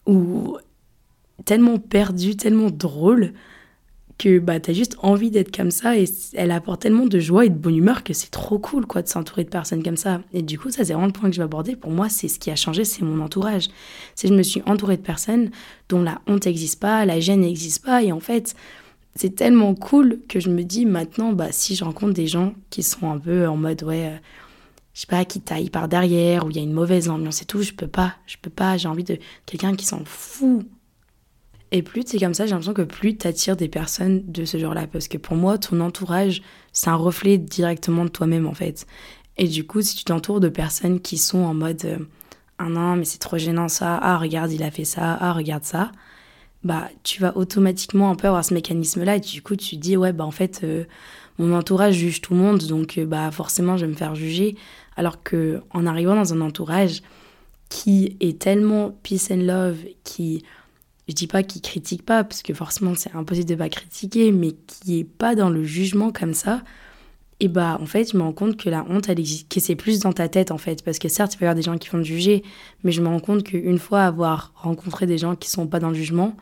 où 0.06 0.58
tellement 1.46 1.77
perdue, 1.77 2.36
tellement 2.36 2.70
drôle, 2.70 3.34
que 4.20 4.38
bah, 4.38 4.60
tu 4.60 4.72
as 4.72 4.74
juste 4.74 4.98
envie 5.01 5.32
d'être 5.32 5.56
comme 5.56 5.72
ça 5.72 5.98
et 5.98 6.03
elle 6.34 6.51
apporte 6.51 6.82
tellement 6.82 7.06
de 7.06 7.20
joie 7.20 7.46
et 7.46 7.50
de 7.50 7.56
bonne 7.56 7.77
humeur 7.77 8.03
que 8.03 8.13
c'est 8.13 8.29
trop 8.29 8.60
cool 8.60 8.86
quoi 8.86 9.01
de 9.01 9.08
s'entourer 9.08 9.46
de 9.46 9.50
personnes 9.50 9.82
comme 9.82 9.98
ça. 9.98 10.22
Et 10.34 10.41
du 10.41 10.60
coup, 10.60 10.70
ça 10.70 10.84
c'est 10.84 10.94
vraiment 10.94 11.08
le 11.08 11.13
point 11.13 11.29
que 11.29 11.36
je 11.36 11.41
vais 11.41 11.46
aborder. 11.46 11.75
Pour 11.77 11.91
moi, 11.91 12.10
c'est 12.10 12.27
ce 12.27 12.38
qui 12.38 12.51
a 12.51 12.56
changé, 12.56 12.84
c'est 12.84 13.01
mon 13.01 13.24
entourage. 13.24 13.70
C'est 14.15 14.27
je 14.27 14.34
me 14.34 14.44
suis 14.44 14.62
entourée 14.65 14.98
de 14.98 15.01
personnes 15.01 15.50
dont 15.88 16.03
la 16.03 16.22
honte 16.27 16.46
n'existe 16.46 16.82
pas, 16.82 17.06
la 17.06 17.22
gêne 17.22 17.41
n'existe 17.41 17.84
pas 17.84 18.03
et 18.03 18.12
en 18.12 18.20
fait, 18.20 18.56
c'est 19.19 19.35
tellement 19.35 19.75
cool 19.75 20.21
que 20.29 20.39
je 20.39 20.49
me 20.49 20.63
dis 20.63 20.85
maintenant 20.85 21.33
bah 21.33 21.51
si 21.51 21.75
je 21.75 21.83
rencontre 21.83 22.13
des 22.13 22.27
gens 22.27 22.53
qui 22.69 22.83
sont 22.83 23.11
un 23.11 23.19
peu 23.19 23.47
en 23.47 23.57
mode 23.57 23.83
ouais 23.83 24.07
euh, 24.07 24.17
je 24.93 25.01
sais 25.01 25.07
pas 25.07 25.25
qui 25.25 25.41
taille 25.41 25.69
par 25.69 25.89
derrière 25.89 26.45
ou 26.45 26.49
il 26.49 26.55
y 26.55 26.59
a 26.59 26.63
une 26.63 26.73
mauvaise 26.73 27.09
ambiance 27.09 27.41
et 27.41 27.45
tout, 27.45 27.61
je 27.61 27.73
peux 27.73 27.88
pas, 27.88 28.15
je 28.25 28.38
peux 28.41 28.49
pas, 28.49 28.77
j'ai 28.77 28.88
envie 28.88 29.03
de 29.03 29.17
quelqu'un 29.45 29.75
qui 29.75 29.85
s'en 29.85 30.03
fout 30.05 30.65
et 31.71 31.83
plus 31.83 32.03
c'est 32.05 32.17
comme 32.17 32.33
ça, 32.33 32.45
j'ai 32.45 32.51
l'impression 32.51 32.73
que 32.73 32.81
plus 32.81 33.15
tu 33.15 33.27
attires 33.27 33.55
des 33.55 33.67
personnes 33.67 34.23
de 34.25 34.45
ce 34.45 34.57
genre-là. 34.57 34.88
Parce 34.88 35.07
que 35.07 35.17
pour 35.17 35.35
moi, 35.35 35.57
ton 35.57 35.81
entourage, 35.81 36.41
c'est 36.73 36.89
un 36.89 36.95
reflet 36.95 37.38
directement 37.38 38.05
de 38.05 38.09
toi-même, 38.09 38.47
en 38.47 38.55
fait. 38.55 38.88
Et 39.38 39.47
du 39.47 39.65
coup, 39.67 39.81
si 39.81 39.95
tu 39.95 40.03
t'entoures 40.03 40.39
de 40.39 40.49
personnes 40.49 40.99
qui 40.99 41.19
sont 41.19 41.39
en 41.39 41.53
mode 41.53 41.85
euh, 41.85 41.99
Ah 42.57 42.69
non, 42.69 42.95
mais 42.95 43.05
c'est 43.05 43.19
trop 43.19 43.38
gênant 43.38 43.67
ça, 43.67 43.99
ah 44.01 44.17
regarde, 44.17 44.51
il 44.51 44.63
a 44.63 44.71
fait 44.71 44.83
ça, 44.83 45.15
ah 45.21 45.31
regarde 45.33 45.63
ça, 45.63 45.91
bah 46.63 46.89
tu 47.04 47.22
vas 47.22 47.36
automatiquement 47.38 48.12
un 48.12 48.16
peu 48.16 48.28
avoir 48.28 48.44
ce 48.44 48.54
mécanisme-là. 48.54 49.18
Et 49.18 49.20
du 49.20 49.42
coup, 49.42 49.56
tu 49.56 49.75
te 49.75 49.82
dis 49.82 49.98
Ouais, 49.98 50.13
bah 50.13 50.25
en 50.25 50.32
fait, 50.32 50.62
euh, 50.63 50.84
mon 51.38 51.54
entourage 51.54 51.96
juge 51.96 52.22
tout 52.22 52.34
le 52.34 52.39
monde, 52.39 52.63
donc 52.68 52.98
euh, 52.98 53.06
bah 53.06 53.32
forcément, 53.32 53.78
je 53.78 53.86
vais 53.86 53.92
me 53.92 53.98
faire 53.98 54.16
juger. 54.16 54.56
Alors 54.96 55.24
que 55.24 55.62
en 55.72 55.86
arrivant 55.86 56.16
dans 56.16 56.34
un 56.34 56.42
entourage 56.42 57.01
qui 57.70 58.18
est 58.20 58.39
tellement 58.39 58.92
peace 59.04 59.32
and 59.32 59.44
love, 59.44 59.78
qui 60.04 60.44
je 61.08 61.13
dis 61.13 61.28
pas 61.28 61.43
qu'il 61.43 61.62
critique 61.62 62.06
pas, 62.06 62.24
parce 62.24 62.43
que 62.43 62.54
forcément 62.54 62.93
c'est 62.95 63.15
impossible 63.15 63.50
de 63.50 63.56
pas 63.56 63.69
critiquer, 63.69 64.32
mais 64.32 64.52
qui 64.67 65.00
est 65.00 65.04
pas 65.04 65.36
dans 65.36 65.50
le 65.50 65.63
jugement 65.63 66.12
comme 66.12 66.34
ça, 66.34 66.62
et 67.39 67.47
bah 67.47 67.78
en 67.82 67.86
fait 67.86 68.12
je 68.12 68.17
me 68.17 68.23
rends 68.23 68.34
compte 68.34 68.58
que 68.58 68.69
la 68.69 68.86
honte 68.89 69.10
elle 69.10 69.19
existe, 69.19 69.49
que 69.52 69.60
c'est 69.60 69.75
plus 69.75 69.99
dans 69.99 70.13
ta 70.13 70.28
tête 70.30 70.52
en 70.52 70.58
fait, 70.58 70.84
parce 70.84 70.99
que 70.99 71.08
certes 71.10 71.36
il 71.36 71.39
va 71.39 71.45
y 71.45 71.47
avoir 71.47 71.56
des 71.56 71.62
gens 71.62 71.78
qui 71.78 71.89
vont 71.89 71.99
te 71.99 72.04
juger, 72.04 72.43
mais 72.84 72.91
je 72.91 73.02
me 73.02 73.08
rends 73.08 73.19
compte 73.19 73.43
qu'une 73.43 73.80
fois 73.80 74.04
avoir 74.04 74.52
rencontré 74.56 75.06
des 75.06 75.17
gens 75.17 75.36
qui 75.36 75.49
sont 75.49 75.67
pas 75.67 75.80
dans 75.80 75.89
le 75.89 75.95
jugement, 75.95 76.36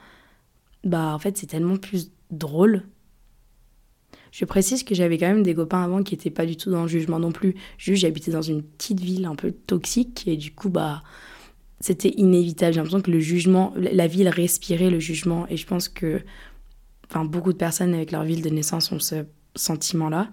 bah 0.84 1.14
en 1.14 1.20
fait 1.20 1.38
c'est 1.38 1.48
tellement 1.48 1.78
plus 1.78 2.12
drôle. 2.32 2.84
Je 4.32 4.46
précise 4.46 4.84
que 4.84 4.94
j'avais 4.94 5.18
quand 5.18 5.28
même 5.28 5.44
des 5.44 5.56
copains 5.56 5.84
avant 5.84 6.04
qui 6.04 6.14
étaient 6.14 6.30
pas 6.30 6.46
du 6.46 6.58
tout 6.58 6.70
dans 6.70 6.84
le 6.84 6.88
jugement 6.88 7.20
non 7.20 7.32
plus. 7.32 7.56
Juste 7.78 8.02
j'habitais 8.02 8.32
dans 8.32 8.42
une 8.42 8.62
petite 8.62 9.00
ville 9.00 9.26
un 9.26 9.36
peu 9.36 9.52
toxique 9.52 10.28
et 10.28 10.38
du 10.38 10.52
coup 10.54 10.70
bah 10.70 11.04
c'était 11.80 12.10
inévitable. 12.10 12.74
J'ai 12.74 12.80
l'impression 12.80 13.02
que 13.02 13.12
le 13.12 13.20
jugement, 13.20 13.74
la 13.76 14.08
ville 14.08 14.30
respirait 14.30 14.90
le 14.90 15.00
jugement. 15.00 15.48
Et 15.50 15.58
je 15.58 15.68
pense 15.68 15.90
que 15.90 16.22
enfin, 17.10 17.26
beaucoup 17.26 17.54
de 17.54 17.58
personnes 17.58 17.94
avec 17.94 18.12
leur 18.12 18.24
ville 18.24 18.42
de 18.42 18.50
naissance 18.50 18.92
ont 18.92 19.00
ce 19.00 19.26
sentiment-là. 19.56 20.30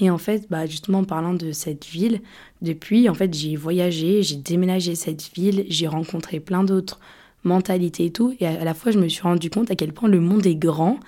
Et 0.00 0.10
en 0.10 0.18
fait, 0.18 0.46
bah, 0.50 0.66
justement, 0.66 1.00
en 1.00 1.04
parlant 1.04 1.34
de 1.34 1.52
cette 1.52 1.84
ville, 1.84 2.20
depuis, 2.62 3.08
en 3.08 3.14
fait, 3.14 3.32
j'ai 3.34 3.54
voyagé, 3.56 4.22
j'ai 4.22 4.36
déménagé 4.36 4.94
cette 4.94 5.30
ville, 5.34 5.66
j'ai 5.68 5.86
rencontré 5.86 6.40
plein 6.40 6.64
d'autres 6.64 6.98
mentalités 7.44 8.06
et 8.06 8.10
tout. 8.10 8.34
Et 8.40 8.46
à 8.46 8.64
la 8.64 8.74
fois, 8.74 8.92
je 8.92 8.98
me 8.98 9.08
suis 9.08 9.22
rendu 9.22 9.50
compte 9.50 9.70
à 9.70 9.76
quel 9.76 9.92
point 9.92 10.08
le 10.08 10.20
monde 10.20 10.46
est 10.46 10.56
grand 10.56 10.98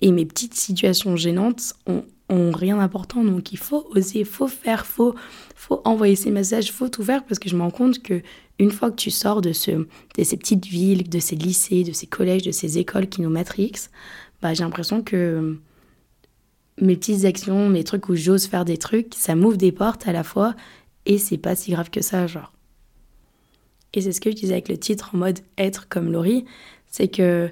et 0.00 0.12
mes 0.12 0.26
petites 0.26 0.54
situations 0.54 1.16
gênantes 1.16 1.74
ont 1.86 2.50
rien 2.50 2.76
d'important. 2.76 3.24
Donc 3.24 3.52
il 3.52 3.58
faut 3.58 3.86
oser, 3.94 4.24
faut 4.24 4.48
faire, 4.48 4.86
faut, 4.86 5.14
faut 5.54 5.80
envoyer 5.84 6.16
ces 6.16 6.30
messages, 6.30 6.72
faut 6.72 6.88
tout 6.88 7.02
faire 7.02 7.24
parce 7.24 7.38
que 7.38 7.48
je 7.48 7.56
me 7.56 7.62
rends 7.62 7.70
compte 7.70 8.02
que 8.02 8.22
une 8.58 8.70
fois 8.70 8.90
que 8.90 8.96
tu 8.96 9.10
sors 9.10 9.40
de, 9.40 9.52
ce, 9.52 9.70
de 9.70 10.24
ces 10.24 10.36
petites 10.36 10.66
villes, 10.66 11.08
de 11.08 11.18
ces 11.18 11.36
lycées, 11.36 11.84
de 11.84 11.92
ces 11.92 12.06
collèges, 12.06 12.42
de 12.42 12.52
ces 12.52 12.78
écoles 12.78 13.08
qui 13.08 13.20
nous 13.20 13.30
matrixent, 13.30 13.90
bah, 14.40 14.54
j'ai 14.54 14.64
l'impression 14.64 15.02
que 15.02 15.58
mes 16.80 16.96
petites 16.96 17.24
actions, 17.24 17.68
mes 17.68 17.84
trucs 17.84 18.08
où 18.08 18.16
j'ose 18.16 18.46
faire 18.46 18.64
des 18.64 18.78
trucs, 18.78 19.14
ça 19.14 19.34
m'ouvre 19.34 19.56
des 19.56 19.72
portes 19.72 20.08
à 20.08 20.12
la 20.12 20.24
fois 20.24 20.54
et 21.06 21.18
c'est 21.18 21.38
pas 21.38 21.54
si 21.54 21.72
grave 21.72 21.90
que 21.90 22.02
ça, 22.02 22.26
genre. 22.26 22.52
Et 23.94 24.00
c'est 24.00 24.12
ce 24.12 24.20
que 24.20 24.30
je 24.30 24.36
disais 24.36 24.54
avec 24.54 24.68
le 24.68 24.78
titre 24.78 25.10
en 25.14 25.18
mode 25.18 25.40
être 25.58 25.88
comme 25.88 26.10
Laurie, 26.10 26.44
c'est 26.86 27.08
que 27.08 27.50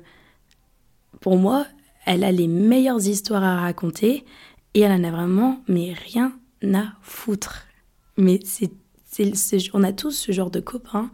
pour 1.20 1.36
moi, 1.36 1.66
elle 2.06 2.24
a 2.24 2.32
les 2.32 2.48
meilleures 2.48 3.06
histoires 3.06 3.44
à 3.44 3.60
raconter, 3.60 4.24
et 4.74 4.80
elle 4.80 4.92
en 4.92 5.04
a 5.04 5.10
vraiment, 5.10 5.62
mais 5.68 5.92
rien 5.92 6.32
à 6.74 6.92
foutre. 7.02 7.66
Mais 8.16 8.40
c'est, 8.44 8.70
on 9.74 9.82
a 9.82 9.92
tous 9.92 10.12
ce 10.12 10.32
genre 10.32 10.50
de 10.50 10.60
copains 10.60 11.10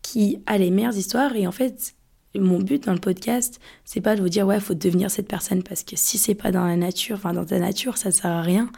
qui 0.00 0.42
a 0.46 0.58
les 0.58 0.70
meilleures 0.70 0.96
histoires. 0.96 1.36
Et 1.36 1.46
en 1.46 1.52
fait, 1.52 1.94
mon 2.40 2.58
but 2.58 2.84
dans 2.84 2.92
le 2.92 2.98
podcast, 2.98 3.60
c'est 3.84 4.00
pas 4.00 4.16
de 4.16 4.22
vous 4.22 4.28
dire, 4.28 4.46
ouais, 4.46 4.60
faut 4.60 4.74
devenir 4.74 5.10
cette 5.10 5.28
personne 5.28 5.62
parce 5.62 5.82
que 5.82 5.96
si 5.96 6.18
c'est 6.18 6.34
pas 6.34 6.50
dans 6.50 6.66
la 6.66 6.76
nature, 6.76 7.16
enfin 7.16 7.32
dans 7.32 7.44
ta 7.44 7.58
nature, 7.58 7.96
ça 7.98 8.10
sert 8.10 8.30
à 8.30 8.42
rien. 8.42 8.70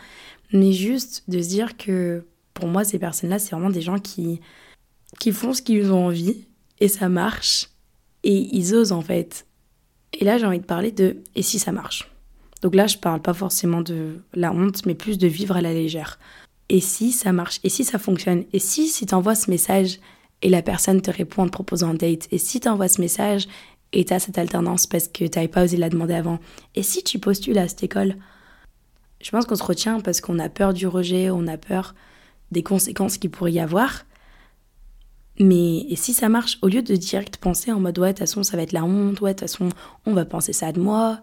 Mais 0.52 0.72
juste 0.72 1.24
de 1.28 1.40
se 1.40 1.48
dire 1.48 1.76
que 1.76 2.24
pour 2.52 2.68
moi, 2.68 2.84
ces 2.84 2.98
personnes-là, 2.98 3.38
c'est 3.38 3.50
vraiment 3.50 3.70
des 3.70 3.80
gens 3.80 3.98
qui, 3.98 4.40
qui 5.18 5.32
font 5.32 5.52
ce 5.52 5.62
qu'ils 5.62 5.92
ont 5.92 6.06
envie 6.06 6.46
et 6.80 6.88
ça 6.88 7.08
marche. 7.08 7.68
Et 8.22 8.48
ils 8.56 8.74
osent 8.74 8.92
en 8.92 9.02
fait. 9.02 9.46
Et 10.12 10.24
là, 10.24 10.38
j'ai 10.38 10.46
envie 10.46 10.60
de 10.60 10.64
parler 10.64 10.92
de 10.92 11.18
et 11.34 11.42
si 11.42 11.58
ça 11.58 11.72
marche? 11.72 12.10
Donc 12.62 12.74
là, 12.74 12.86
je 12.86 12.96
parle 12.96 13.20
pas 13.20 13.34
forcément 13.34 13.82
de 13.82 14.22
la 14.32 14.52
honte, 14.52 14.86
mais 14.86 14.94
plus 14.94 15.18
de 15.18 15.26
vivre 15.26 15.56
à 15.56 15.60
la 15.60 15.74
légère. 15.74 16.18
Et 16.70 16.80
si 16.80 17.12
ça 17.12 17.32
marche? 17.32 17.60
Et 17.62 17.68
si 17.68 17.84
ça 17.84 17.98
fonctionne? 17.98 18.44
Et 18.52 18.58
si, 18.58 18.88
si 18.88 19.04
tu 19.04 19.14
envoies 19.14 19.34
ce 19.34 19.50
message 19.50 19.98
et 20.44 20.50
la 20.50 20.62
personne 20.62 21.00
te 21.00 21.10
répond 21.10 21.42
en 21.42 21.46
te 21.46 21.52
proposant 21.52 21.90
un 21.90 21.94
date 21.94 22.28
Et 22.30 22.38
si 22.38 22.60
tu 22.60 22.68
envoies 22.68 22.88
ce 22.88 23.00
message 23.00 23.48
et 23.92 24.04
tu 24.04 24.12
as 24.12 24.20
cette 24.20 24.38
alternance 24.38 24.86
parce 24.86 25.08
que 25.08 25.24
tu 25.24 25.38
n'avais 25.38 25.48
pas 25.48 25.64
osé 25.64 25.76
la 25.76 25.88
demander 25.88 26.14
avant 26.14 26.38
Et 26.76 26.84
si 26.84 27.02
tu 27.02 27.18
postules 27.18 27.58
à 27.58 27.66
cette 27.66 27.82
école? 27.82 28.16
Je 29.20 29.30
pense 29.30 29.46
qu'on 29.46 29.56
se 29.56 29.64
retient 29.64 30.00
parce 30.00 30.20
qu'on 30.20 30.38
a 30.38 30.48
peur 30.48 30.74
du 30.74 30.86
rejet, 30.86 31.30
on 31.30 31.46
a 31.48 31.56
peur 31.56 31.94
des 32.52 32.62
conséquences 32.62 33.16
qu'il 33.16 33.30
pourrait 33.30 33.52
y 33.52 33.60
avoir. 33.60 34.04
Mais 35.40 35.78
et 35.88 35.96
si 35.96 36.12
ça 36.12 36.28
marche, 36.28 36.58
au 36.62 36.68
lieu 36.68 36.82
de 36.82 36.94
direct 36.94 37.38
penser 37.38 37.72
en 37.72 37.80
mode 37.80 37.98
ouais, 37.98 38.08
de 38.08 38.12
toute 38.12 38.20
façon, 38.20 38.42
ça 38.42 38.56
va 38.56 38.62
être 38.62 38.72
la 38.72 38.84
honte, 38.84 39.20
ouais, 39.20 39.34
de 39.34 39.38
toute 39.38 39.48
façon, 39.48 39.70
on 40.06 40.12
va 40.12 40.26
penser 40.26 40.52
ça 40.52 40.70
de 40.72 40.80
moi, 40.80 41.20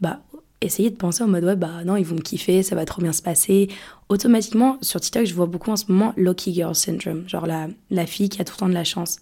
bah 0.00 0.20
essayer 0.62 0.90
de 0.90 0.96
penser 0.96 1.22
en 1.22 1.28
mode 1.28 1.44
ouais 1.44 1.56
bah 1.56 1.84
non 1.84 1.96
ils 1.96 2.04
vont 2.04 2.16
me 2.16 2.20
kiffer 2.20 2.62
ça 2.62 2.74
va 2.74 2.84
trop 2.84 3.02
bien 3.02 3.12
se 3.12 3.22
passer. 3.22 3.68
Automatiquement 4.08 4.78
sur 4.82 5.00
TikTok 5.00 5.26
je 5.26 5.34
vois 5.34 5.46
beaucoup 5.46 5.70
en 5.70 5.76
ce 5.76 5.90
moment 5.90 6.12
lucky 6.16 6.54
girl 6.54 6.74
syndrome 6.74 7.28
genre 7.28 7.46
la, 7.46 7.68
la 7.90 8.06
fille 8.06 8.28
qui 8.28 8.40
a 8.40 8.44
tout 8.44 8.54
le 8.56 8.58
temps 8.60 8.68
de 8.68 8.74
la 8.74 8.84
chance. 8.84 9.18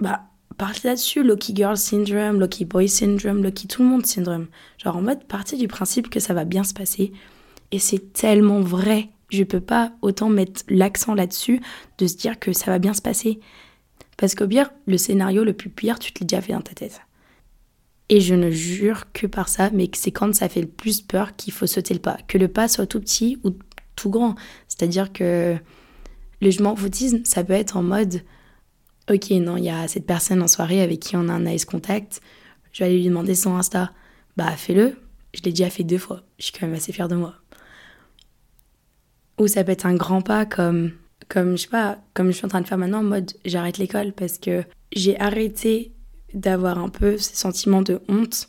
Bah 0.00 0.22
partez 0.56 0.88
là-dessus 0.88 1.22
lucky 1.22 1.54
girl 1.54 1.76
syndrome 1.76 2.40
lucky 2.40 2.64
boy 2.64 2.88
syndrome 2.88 3.42
lucky 3.42 3.66
tout 3.68 3.82
le 3.82 3.88
monde 3.88 4.06
syndrome. 4.06 4.46
Genre 4.78 4.96
en 4.96 5.02
mode 5.02 5.24
partir 5.24 5.58
du 5.58 5.68
principe 5.68 6.10
que 6.10 6.20
ça 6.20 6.34
va 6.34 6.44
bien 6.44 6.64
se 6.64 6.74
passer. 6.74 7.12
Et 7.70 7.78
c'est 7.78 8.12
tellement 8.12 8.60
vrai 8.60 9.10
je 9.30 9.42
peux 9.42 9.60
pas 9.60 9.92
autant 10.02 10.28
mettre 10.28 10.62
l'accent 10.68 11.14
là-dessus 11.14 11.60
de 11.98 12.06
se 12.06 12.16
dire 12.16 12.38
que 12.38 12.52
ça 12.52 12.70
va 12.70 12.78
bien 12.78 12.94
se 12.94 13.02
passer. 13.02 13.40
Parce 14.16 14.34
qu'au 14.34 14.46
pire 14.46 14.70
le 14.86 14.98
scénario 14.98 15.44
le 15.44 15.52
plus 15.52 15.70
pire 15.70 15.98
tu 15.98 16.12
te 16.12 16.20
l'as 16.20 16.26
déjà 16.26 16.42
fait 16.42 16.52
dans 16.52 16.60
ta 16.60 16.74
tête 16.74 17.00
Et 18.08 18.20
je 18.20 18.34
ne 18.34 18.50
jure 18.50 19.12
que 19.12 19.26
par 19.26 19.48
ça, 19.48 19.70
mais 19.72 19.90
c'est 19.94 20.10
quand 20.10 20.34
ça 20.34 20.48
fait 20.48 20.60
le 20.60 20.68
plus 20.68 21.00
peur 21.00 21.36
qu'il 21.36 21.52
faut 21.52 21.66
sauter 21.66 21.94
le 21.94 22.00
pas. 22.00 22.18
Que 22.28 22.36
le 22.36 22.48
pas 22.48 22.68
soit 22.68 22.86
tout 22.86 23.00
petit 23.00 23.38
ou 23.44 23.52
tout 23.96 24.10
grand. 24.10 24.34
C'est-à-dire 24.68 25.12
que 25.12 25.56
le 26.42 26.50
je 26.50 26.62
m'en 26.62 26.76
foutisme, 26.76 27.24
ça 27.24 27.42
peut 27.44 27.54
être 27.54 27.76
en 27.76 27.82
mode 27.82 28.22
Ok, 29.10 29.30
non, 29.30 29.58
il 29.58 29.64
y 29.64 29.70
a 29.70 29.86
cette 29.86 30.06
personne 30.06 30.42
en 30.42 30.48
soirée 30.48 30.80
avec 30.80 31.00
qui 31.00 31.16
on 31.16 31.28
a 31.28 31.32
un 31.32 31.46
ice 31.46 31.66
contact, 31.66 32.22
je 32.72 32.80
vais 32.80 32.86
aller 32.86 32.98
lui 32.98 33.08
demander 33.08 33.34
son 33.34 33.54
Insta. 33.54 33.92
Bah, 34.36 34.50
fais-le. 34.56 34.96
Je 35.32 35.42
l'ai 35.42 35.50
déjà 35.50 35.70
fait 35.70 35.84
deux 35.84 35.98
fois. 35.98 36.22
Je 36.38 36.44
suis 36.44 36.52
quand 36.52 36.66
même 36.66 36.74
assez 36.74 36.92
fière 36.92 37.08
de 37.08 37.14
moi. 37.14 37.34
Ou 39.38 39.46
ça 39.46 39.62
peut 39.62 39.72
être 39.72 39.86
un 39.86 39.94
grand 39.94 40.22
pas 40.22 40.46
comme, 40.46 40.92
comme 41.28 41.56
je 41.56 41.62
sais 41.62 41.68
pas, 41.68 41.98
comme 42.14 42.28
je 42.28 42.32
suis 42.32 42.44
en 42.46 42.48
train 42.48 42.60
de 42.60 42.66
faire 42.66 42.78
maintenant 42.78 43.00
en 43.00 43.04
mode 43.04 43.32
j'arrête 43.44 43.78
l'école 43.78 44.12
parce 44.12 44.38
que 44.38 44.64
j'ai 44.92 45.18
arrêté 45.18 45.92
d'avoir 46.34 46.78
un 46.78 46.88
peu 46.88 47.16
ce 47.18 47.36
sentiment 47.36 47.82
de 47.82 48.00
honte 48.08 48.48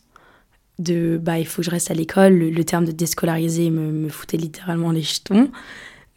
de 0.80 1.18
bah 1.22 1.40
il 1.40 1.48
faut 1.48 1.62
que 1.62 1.66
je 1.66 1.72
reste 1.72 1.92
à 1.92 1.94
l'école. 1.94 2.34
Le, 2.34 2.64
terme 2.64 2.86
de 2.86 2.92
déscolariser 2.92 3.70
me, 3.70 3.92
me 3.92 4.10
foutait 4.10 4.38
littéralement 4.38 4.92
les 4.92 5.02
jetons. 5.02 5.50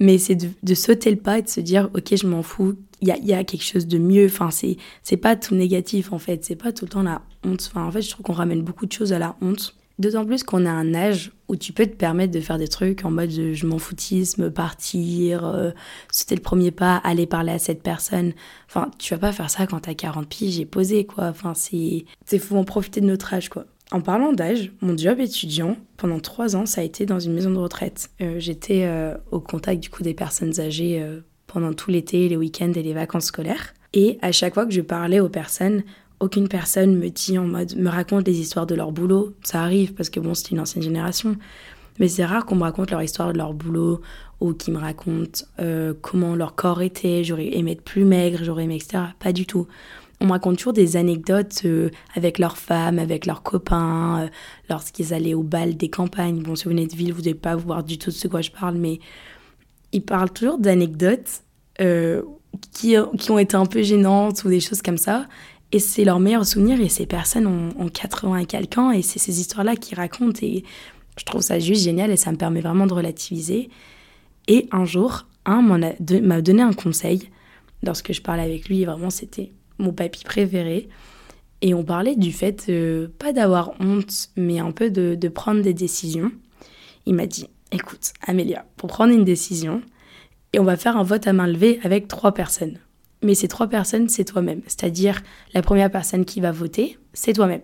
Mais 0.01 0.19
c'est 0.19 0.37
de, 0.37 0.75
sauter 0.75 1.11
le 1.11 1.17
pas 1.17 1.39
et 1.39 1.43
de 1.43 1.49
se 1.49 1.61
dire 1.61 1.91
ok 1.95 2.15
je 2.17 2.27
m'en 2.27 2.43
fous, 2.43 2.77
il 3.01 3.09
y 3.09 3.11
a, 3.11 3.19
y 3.19 3.33
a, 3.33 3.43
quelque 3.45 3.65
chose 3.65 3.87
de 3.87 3.99
mieux. 3.99 4.27
Enfin 4.27 4.51
c'est 4.51 4.77
c'est 5.03 5.17
pas 5.17 5.37
tout 5.37 5.55
négatif 5.55 6.13
en 6.13 6.19
fait, 6.19 6.45
c'est 6.45 6.57
pas 6.57 6.73
tout 6.73 6.85
le 6.85 6.91
temps 6.91 7.03
la 7.03 7.23
honte. 7.45 7.71
Enfin 7.73 7.85
en 7.85 7.91
fait 7.91 8.03
je 8.03 8.11
trouve 8.11 8.25
qu'on 8.25 8.33
ramène 8.33 8.63
beaucoup 8.63 8.87
de 8.87 8.93
choses 8.93 9.13
à 9.13 9.19
la 9.19 9.37
honte. 9.41 9.75
D'autant 9.99 10.25
plus 10.25 10.45
qu'on 10.45 10.65
a 10.65 10.71
un 10.71 10.95
âge 10.95 11.33
où 11.49 11.57
tu 11.57 11.73
peux 11.73 11.87
te 11.87 11.97
permettre 11.97 12.33
de 12.33 12.41
faire 12.41 12.59
des 12.59 12.69
trucs 12.69 13.05
en 13.05 13.11
mode 13.11 13.31
je 13.31 13.67
m'en 13.67 13.79
foutisme, 13.79 14.49
partir, 14.51 15.45
euh, 15.45 15.71
sauter 16.13 16.37
le 16.37 16.41
premier 16.41 16.71
pas, 16.71 16.97
aller 16.99 17.27
parler 17.27 17.53
à 17.53 17.59
cette 17.59 17.83
personne. 17.83 18.33
Enfin, 18.69 18.91
tu 18.99 19.13
vas 19.15 19.19
pas 19.19 19.33
faire 19.33 19.51
ça 19.51 19.67
quand 19.67 19.81
t'as 19.81 19.95
40 19.95 20.29
piges 20.29 20.55
j'ai 20.55 20.67
posé, 20.67 21.05
quoi. 21.05 21.25
Enfin, 21.25 21.55
c'est. 21.55 22.05
Faut 22.39 22.57
en 22.57 22.65
profiter 22.65 23.01
de 23.01 23.07
notre 23.07 23.35
âge, 23.35 23.49
quoi. 23.49 23.67
En 23.91 24.01
parlant 24.01 24.33
d'âge, 24.33 24.71
mon 24.83 24.97
job 24.97 25.19
étudiant, 25.19 25.77
pendant 25.97 26.21
trois 26.21 26.55
ans, 26.55 26.67
ça 26.67 26.83
a 26.83 26.85
été 26.85 27.05
dans 27.05 27.19
une 27.19 27.33
maison 27.33 27.51
de 27.51 27.59
retraite. 27.59 28.11
Euh, 28.21 28.39
j'étais 28.39 28.85
euh, 28.85 29.17
au 29.33 29.41
contact 29.41 29.83
du 29.83 29.89
coup 29.89 30.03
des 30.03 30.15
personnes 30.15 30.61
âgées 30.61 31.05
pendant 31.49 31.73
tout 31.73 31.91
l'été, 31.91 32.29
les 32.29 32.37
week-ends 32.37 32.73
et 32.77 32.83
les 32.83 32.93
vacances 32.93 33.27
scolaires. 33.27 33.75
Et 33.95 34.19
à 34.23 34.31
chaque 34.31 34.55
fois 34.55 34.67
que 34.67 34.73
je 34.73 34.83
parlais 34.83 35.19
aux 35.19 35.31
personnes, 35.31 35.83
aucune 36.21 36.49
personne 36.49 36.97
me 36.97 37.11
dit 37.11 37.39
en 37.39 37.47
mode, 37.47 37.77
me 37.77 37.89
raconte 37.89 38.27
les 38.27 38.39
histoires 38.39 38.67
de 38.67 38.75
leur 38.75 38.93
boulot. 38.93 39.35
Ça 39.45 39.63
arrive 39.63 39.95
parce 39.95 40.11
que 40.11 40.21
bon, 40.21 40.35
c'est 40.35 40.51
une 40.51 40.61
ancienne 40.61 40.83
génération. 40.83 41.37
Mais 41.99 42.09
c'est 42.09 42.25
rare 42.25 42.47
qu'on 42.47 42.57
me 42.57 42.63
raconte 42.63 42.91
leur 42.91 43.03
histoire 43.03 43.33
de 43.33 43.39
leur 43.39 43.55
boulot 43.55 44.01
ou 44.41 44.53
qu'ils 44.53 44.75
me 44.75 44.79
racontent 44.79 45.45
euh, 45.59 45.95
comment 46.01 46.37
leur 46.37 46.55
corps 46.55 46.83
était, 46.83 47.25
j'aurais 47.25 47.57
aimé 47.57 47.73
être 47.73 47.83
plus 47.83 48.05
maigre, 48.05 48.41
j'aurais 48.43 48.65
aimé, 48.65 48.77
etc. 48.77 49.05
Pas 49.19 49.33
du 49.33 49.47
tout. 49.47 49.67
On 50.21 50.27
me 50.27 50.33
raconte 50.33 50.59
toujours 50.59 50.73
des 50.73 50.97
anecdotes 50.97 51.63
euh, 51.65 51.91
avec 52.15 52.39
leurs 52.39 52.57
femmes, 52.57 52.99
avec 52.99 53.27
leurs 53.27 53.43
copains, 53.43 54.23
euh, 54.23 54.29
lorsqu'ils 54.69 55.13
allaient 55.15 55.35
au 55.35 55.43
bal 55.43 55.77
des 55.77 55.91
campagnes. 55.91 56.43
Bon, 56.43 56.55
si 56.55 56.65
vous 56.65 56.71
venez 56.71 56.87
de 56.87 56.95
ville, 56.95 57.13
vous 57.13 57.23
n'allez 57.23 57.35
pas 57.35 57.57
voir 57.57 57.83
du 57.83 57.99
tout 57.99 58.11
de 58.11 58.15
ce 58.15 58.29
quoi 58.29 58.41
je 58.41 58.51
parle, 58.51 58.77
mais 58.77 59.01
ils 59.93 60.05
parlent 60.05 60.31
toujours 60.31 60.59
d'anecdotes 60.59 61.43
qui, 62.73 62.97
qui 63.19 63.31
ont 63.31 63.39
été 63.39 63.57
un 63.57 63.67
peu 63.67 63.83
gênantes 63.83 64.43
ou 64.45 64.49
des 64.49 64.61
choses 64.61 64.83
comme 64.83 64.99
ça. 64.99 65.27
Et 65.71 65.79
c'est 65.79 66.05
leur 66.05 66.19
meilleur 66.19 66.47
souvenir 66.47 66.81
et 66.81 66.89
ces 66.89 67.07
personnes 67.07 67.47
ont, 67.47 67.89
80 67.89 68.39
et 68.39 68.47
quelques 68.47 68.79
ans 68.79 68.91
et 68.91 69.03
c'est 69.03 69.19
ces 69.19 69.41
histoires-là 69.41 69.77
qu'ils 69.77 69.99
racontent 69.99 70.41
et 70.43 70.65
je 71.19 71.25
trouve 71.25 71.43
ça 71.43 71.59
juste 71.59 71.83
génial 71.83 72.11
et 72.11 72.17
ça 72.17 72.33
me 72.33 72.37
permet 72.37 72.61
vraiment 72.61 72.87
de 72.87 72.95
relativiser. 72.95 73.69
Et 74.47 74.67
un 74.73 74.87
jour, 74.87 75.27
un 75.45 75.61
m'a 75.61 76.41
donné 76.41 76.63
un 76.63 76.73
conseil 76.73 77.29
lorsque 77.83 78.13
je 78.13 78.23
parlais 78.23 78.43
avec 78.43 78.69
lui, 78.69 78.85
vraiment 78.85 79.11
c'était 79.11 79.53
mon 79.79 79.93
papy 79.93 80.25
préféré. 80.25 80.89
Et 81.61 81.75
on 81.75 81.85
parlait 81.85 82.15
du 82.15 82.33
fait, 82.33 82.71
pas 83.19 83.33
d'avoir 83.33 83.73
honte, 83.81 84.31
mais 84.37 84.61
un 84.61 84.71
peu 84.71 84.91
de, 84.91 85.17
de 85.17 85.29
prendre 85.29 85.61
des 85.61 85.75
décisions. 85.75 86.31
Il 87.05 87.15
m'a 87.15 87.27
dit, 87.27 87.49
écoute, 87.73 88.13
Amélia, 88.25 88.65
pour 88.77 88.89
prendre 88.89 89.13
une 89.13 89.25
décision, 89.25 89.83
et 90.53 90.61
on 90.61 90.65
va 90.65 90.77
faire 90.77 90.97
un 90.97 91.03
vote 91.03 91.27
à 91.27 91.33
main 91.33 91.49
levée 91.49 91.81
avec 91.83 92.07
trois 92.07 92.33
personnes 92.33 92.79
mais 93.23 93.35
ces 93.35 93.49
trois 93.49 93.67
personnes, 93.67 94.09
c'est 94.09 94.25
toi-même. 94.25 94.63
C'est-à-dire, 94.67 95.23
la 95.55 95.63
première 95.63 95.91
personne 95.91 96.25
qui 96.25 96.41
va 96.41 96.53
voter, 96.53 96.99
c'est 97.13 97.33
toi-même. 97.33 97.63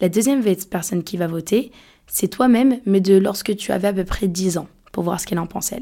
La 0.00 0.08
deuxième 0.08 0.42
personne 0.70 1.02
qui 1.02 1.16
va 1.16 1.26
voter, 1.26 1.72
c'est 2.06 2.28
toi-même, 2.28 2.80
mais 2.86 3.00
de 3.00 3.16
lorsque 3.16 3.54
tu 3.56 3.72
avais 3.72 3.88
à 3.88 3.92
peu 3.92 4.04
près 4.04 4.28
10 4.28 4.58
ans, 4.58 4.68
pour 4.92 5.04
voir 5.04 5.20
ce 5.20 5.26
qu'elle 5.26 5.38
en 5.38 5.46
pense. 5.46 5.72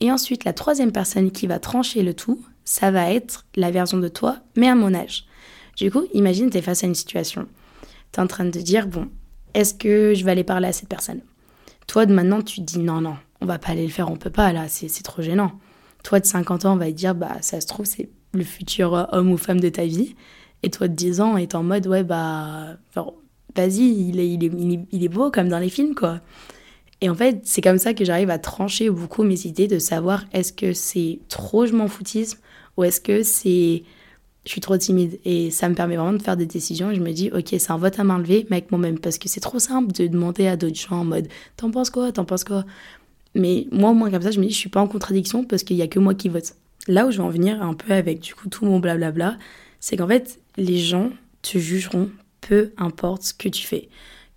Et 0.00 0.10
ensuite, 0.10 0.44
la 0.44 0.52
troisième 0.52 0.92
personne 0.92 1.30
qui 1.30 1.46
va 1.46 1.58
trancher 1.58 2.02
le 2.02 2.14
tout, 2.14 2.42
ça 2.64 2.90
va 2.90 3.12
être 3.12 3.46
la 3.56 3.70
version 3.70 3.98
de 3.98 4.08
toi, 4.08 4.38
mais 4.56 4.68
à 4.68 4.74
mon 4.74 4.94
âge. 4.94 5.26
Du 5.76 5.90
coup, 5.90 6.04
imagine, 6.14 6.50
tu 6.50 6.58
es 6.58 6.62
face 6.62 6.82
à 6.82 6.86
une 6.86 6.94
situation. 6.94 7.46
Tu 8.12 8.20
es 8.20 8.22
en 8.22 8.26
train 8.26 8.44
de 8.44 8.60
dire, 8.60 8.86
bon, 8.86 9.08
est-ce 9.54 9.74
que 9.74 10.14
je 10.14 10.24
vais 10.24 10.30
aller 10.30 10.44
parler 10.44 10.68
à 10.68 10.72
cette 10.72 10.88
personne? 10.88 11.20
Toi, 11.86 12.06
de 12.06 12.14
maintenant, 12.14 12.42
tu 12.42 12.60
te 12.60 12.64
dis, 12.64 12.78
non, 12.78 13.00
non, 13.00 13.16
on 13.40 13.46
va 13.46 13.58
pas 13.58 13.70
aller 13.70 13.84
le 13.86 13.92
faire, 13.92 14.10
on 14.10 14.16
peut 14.16 14.30
pas, 14.30 14.52
là, 14.52 14.68
c'est 14.68 15.02
trop 15.02 15.22
gênant. 15.22 15.52
Toi, 16.04 16.20
de 16.20 16.26
50 16.26 16.64
ans, 16.64 16.72
on 16.74 16.76
va 16.76 16.90
dire, 16.90 17.14
bah, 17.14 17.36
ça 17.40 17.60
se 17.60 17.66
trouve, 17.66 17.86
c'est 17.86 18.08
le 18.32 18.44
futur 18.44 19.08
homme 19.12 19.30
ou 19.30 19.36
femme 19.36 19.60
de 19.60 19.68
ta 19.68 19.84
vie. 19.84 20.14
Et 20.62 20.70
toi 20.70 20.88
de 20.88 20.94
10 20.94 21.20
ans 21.20 21.36
est 21.36 21.54
en 21.54 21.62
mode, 21.62 21.86
ouais, 21.86 22.02
bah, 22.02 22.76
vas-y, 23.54 24.08
il 24.08 24.20
est, 24.20 24.28
il, 24.28 24.44
est, 24.44 24.86
il, 24.92 25.04
est, 25.04 25.08
beau 25.08 25.30
comme 25.30 25.48
dans 25.48 25.58
les 25.58 25.68
films, 25.68 25.94
quoi. 25.94 26.20
Et 27.00 27.08
en 27.08 27.14
fait, 27.14 27.40
c'est 27.44 27.60
comme 27.60 27.78
ça 27.78 27.94
que 27.94 28.04
j'arrive 28.04 28.30
à 28.30 28.38
trancher 28.38 28.90
beaucoup 28.90 29.22
mes 29.22 29.46
idées 29.46 29.68
de 29.68 29.78
savoir 29.78 30.24
est-ce 30.32 30.52
que 30.52 30.72
c'est 30.72 31.20
trop 31.28 31.64
je 31.64 31.72
m'en 31.72 31.86
foutisme 31.86 32.38
ou 32.76 32.84
est-ce 32.84 33.00
que 33.00 33.22
c'est 33.22 33.84
je 34.48 34.52
suis 34.52 34.60
trop 34.62 34.78
timide. 34.78 35.20
Et 35.26 35.50
ça 35.50 35.68
me 35.68 35.74
permet 35.74 35.96
vraiment 35.96 36.14
de 36.14 36.22
faire 36.22 36.36
des 36.36 36.46
décisions. 36.46 36.90
Et 36.90 36.94
je 36.94 37.00
me 37.00 37.12
dis, 37.12 37.30
ok, 37.32 37.48
c'est 37.50 37.70
un 37.70 37.76
vote 37.76 37.98
à 38.00 38.04
main 38.04 38.18
levée, 38.18 38.46
mais 38.48 38.56
avec 38.56 38.70
moi-même. 38.70 38.98
Parce 38.98 39.18
que 39.18 39.28
c'est 39.28 39.40
trop 39.40 39.58
simple 39.58 39.92
de 39.92 40.06
demander 40.06 40.46
à 40.46 40.56
d'autres 40.56 40.76
gens 40.76 41.00
en 41.00 41.04
mode, 41.04 41.28
t'en 41.56 41.70
penses 41.70 41.90
quoi 41.90 42.10
T'en 42.12 42.24
penses 42.24 42.44
quoi? 42.44 42.64
Mais 43.34 43.66
moi, 43.70 43.90
au 43.90 43.94
moins, 43.94 44.10
comme 44.10 44.22
ça, 44.22 44.30
je 44.30 44.40
me 44.40 44.46
dis, 44.46 44.52
je 44.52 44.56
suis 44.56 44.70
pas 44.70 44.80
en 44.80 44.88
contradiction 44.88 45.44
parce 45.44 45.64
qu'il 45.64 45.76
y 45.76 45.82
a 45.82 45.86
que 45.86 45.98
moi 45.98 46.14
qui 46.14 46.30
vote. 46.30 46.54
Là 46.88 47.06
où 47.06 47.10
je 47.10 47.18
vais 47.18 47.22
en 47.22 47.30
venir 47.30 47.62
un 47.62 47.74
peu 47.74 47.92
avec 47.92 48.20
du 48.20 48.34
coup 48.34 48.48
tout 48.48 48.64
mon 48.64 48.80
blablabla, 48.80 49.36
c'est 49.78 49.96
qu'en 49.96 50.08
fait, 50.08 50.40
les 50.56 50.78
gens 50.78 51.10
te 51.42 51.58
jugeront 51.58 52.10
peu 52.40 52.72
importe 52.78 53.22
ce 53.22 53.34
que 53.34 53.48
tu 53.48 53.66
fais. 53.66 53.88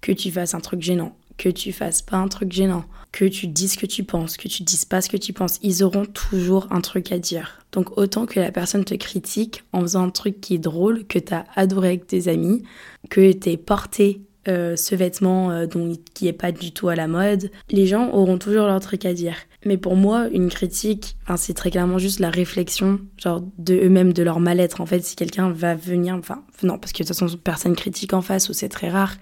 Que 0.01 0.11
tu 0.11 0.31
fasses 0.31 0.53
un 0.53 0.59
truc 0.59 0.81
gênant, 0.81 1.15
que 1.37 1.49
tu 1.49 1.71
fasses 1.71 2.01
pas 2.01 2.17
un 2.17 2.27
truc 2.27 2.51
gênant, 2.51 2.83
que 3.11 3.25
tu 3.25 3.47
dises 3.47 3.73
ce 3.73 3.77
que 3.77 3.85
tu 3.85 4.03
penses, 4.03 4.37
que 4.37 4.47
tu 4.47 4.63
dises 4.63 4.85
pas 4.85 5.01
ce 5.01 5.09
que 5.09 5.17
tu 5.17 5.31
penses, 5.31 5.59
ils 5.63 5.83
auront 5.83 6.05
toujours 6.05 6.67
un 6.71 6.81
truc 6.81 7.11
à 7.11 7.19
dire. 7.19 7.59
Donc 7.71 7.97
autant 7.97 8.25
que 8.25 8.39
la 8.39 8.51
personne 8.51 8.83
te 8.83 8.95
critique 8.95 9.63
en 9.71 9.81
faisant 9.81 10.03
un 10.03 10.09
truc 10.09 10.41
qui 10.41 10.55
est 10.55 10.59
drôle, 10.59 11.05
que 11.05 11.19
tu 11.19 11.33
as 11.33 11.45
adoré 11.55 11.89
avec 11.89 12.07
tes 12.07 12.27
amis, 12.27 12.63
que 13.09 13.31
tu 13.31 13.49
es 13.49 13.57
porté 13.57 14.21
euh, 14.47 14.75
ce 14.75 14.95
vêtement 14.95 15.51
euh, 15.51 15.67
dont, 15.67 15.93
qui 16.13 16.27
est 16.27 16.33
pas 16.33 16.51
du 16.51 16.71
tout 16.71 16.89
à 16.89 16.95
la 16.95 17.07
mode, 17.07 17.51
les 17.69 17.85
gens 17.85 18.09
auront 18.09 18.37
toujours 18.37 18.65
leur 18.65 18.79
truc 18.79 19.05
à 19.05 19.13
dire. 19.13 19.35
Mais 19.63 19.77
pour 19.77 19.95
moi, 19.95 20.27
une 20.31 20.49
critique, 20.49 21.17
c'est 21.37 21.53
très 21.53 21.69
clairement 21.69 21.99
juste 21.99 22.19
la 22.19 22.31
réflexion, 22.31 22.99
genre 23.17 23.43
de 23.59 23.75
eux-mêmes, 23.75 24.11
de 24.11 24.23
leur 24.23 24.39
mal-être. 24.39 24.81
En 24.81 24.87
fait, 24.87 25.01
si 25.03 25.15
quelqu'un 25.15 25.51
va 25.51 25.75
venir, 25.75 26.15
enfin, 26.15 26.43
non, 26.63 26.79
parce 26.79 26.93
que 26.93 27.03
de 27.03 27.07
toute 27.07 27.15
façon, 27.15 27.37
personne 27.37 27.75
critique 27.75 28.13
en 28.13 28.21
face 28.21 28.49
ou 28.49 28.53
c'est 28.53 28.69
très 28.69 28.89
rare. 28.89 29.15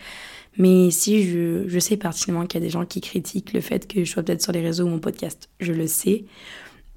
Mais 0.57 0.91
si 0.91 1.23
je, 1.23 1.67
je 1.67 1.79
sais 1.79 1.97
pertinemment 1.97 2.45
qu'il 2.45 2.59
y 2.59 2.63
a 2.63 2.65
des 2.65 2.71
gens 2.71 2.85
qui 2.85 3.01
critiquent 3.01 3.53
le 3.53 3.61
fait 3.61 3.87
que 3.87 4.03
je 4.03 4.09
sois 4.11 4.23
peut-être 4.23 4.41
sur 4.41 4.51
les 4.51 4.61
réseaux 4.61 4.85
ou 4.85 4.89
mon 4.89 4.99
podcast, 4.99 5.49
je 5.59 5.73
le 5.73 5.87
sais. 5.87 6.25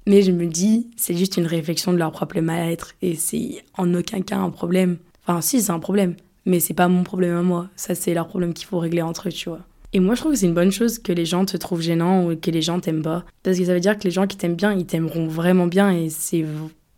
Mais 0.07 0.21
je 0.21 0.31
me 0.31 0.47
dis, 0.47 0.89
c'est 0.97 1.15
juste 1.15 1.37
une 1.37 1.45
réflexion 1.45 1.93
de 1.93 1.97
leur 1.97 2.11
propre 2.11 2.39
mal-être 2.39 2.93
et 3.01 3.15
c'est 3.15 3.63
en 3.77 3.93
aucun 3.93 4.21
cas 4.21 4.37
un 4.37 4.49
problème. 4.49 4.97
Enfin, 5.25 5.41
si, 5.41 5.61
c'est 5.61 5.71
un 5.71 5.79
problème, 5.79 6.15
mais 6.45 6.59
c'est 6.59 6.73
pas 6.73 6.87
mon 6.87 7.03
problème 7.03 7.37
à 7.37 7.41
moi. 7.41 7.69
Ça, 7.75 7.95
c'est 7.95 8.13
leur 8.13 8.27
problème 8.27 8.53
qu'il 8.53 8.67
faut 8.67 8.79
régler 8.79 9.01
entre 9.01 9.29
eux, 9.29 9.31
tu 9.31 9.49
vois. 9.49 9.65
Et 9.93 9.99
moi, 9.99 10.15
je 10.15 10.21
trouve 10.21 10.33
que 10.33 10.39
c'est 10.39 10.47
une 10.47 10.55
bonne 10.55 10.71
chose 10.71 10.97
que 10.97 11.13
les 11.13 11.25
gens 11.25 11.45
te 11.45 11.55
trouvent 11.55 11.81
gênant 11.81 12.27
ou 12.27 12.35
que 12.35 12.49
les 12.49 12.63
gens 12.63 12.79
t'aiment 12.79 13.03
pas. 13.03 13.23
Parce 13.43 13.59
que 13.59 13.65
ça 13.65 13.73
veut 13.73 13.79
dire 13.79 13.97
que 13.97 14.03
les 14.03 14.11
gens 14.11 14.25
qui 14.25 14.37
t'aiment 14.37 14.55
bien, 14.55 14.73
ils 14.73 14.87
t'aimeront 14.87 15.27
vraiment 15.27 15.67
bien 15.67 15.91
et 15.91 16.09
c'est, 16.09 16.43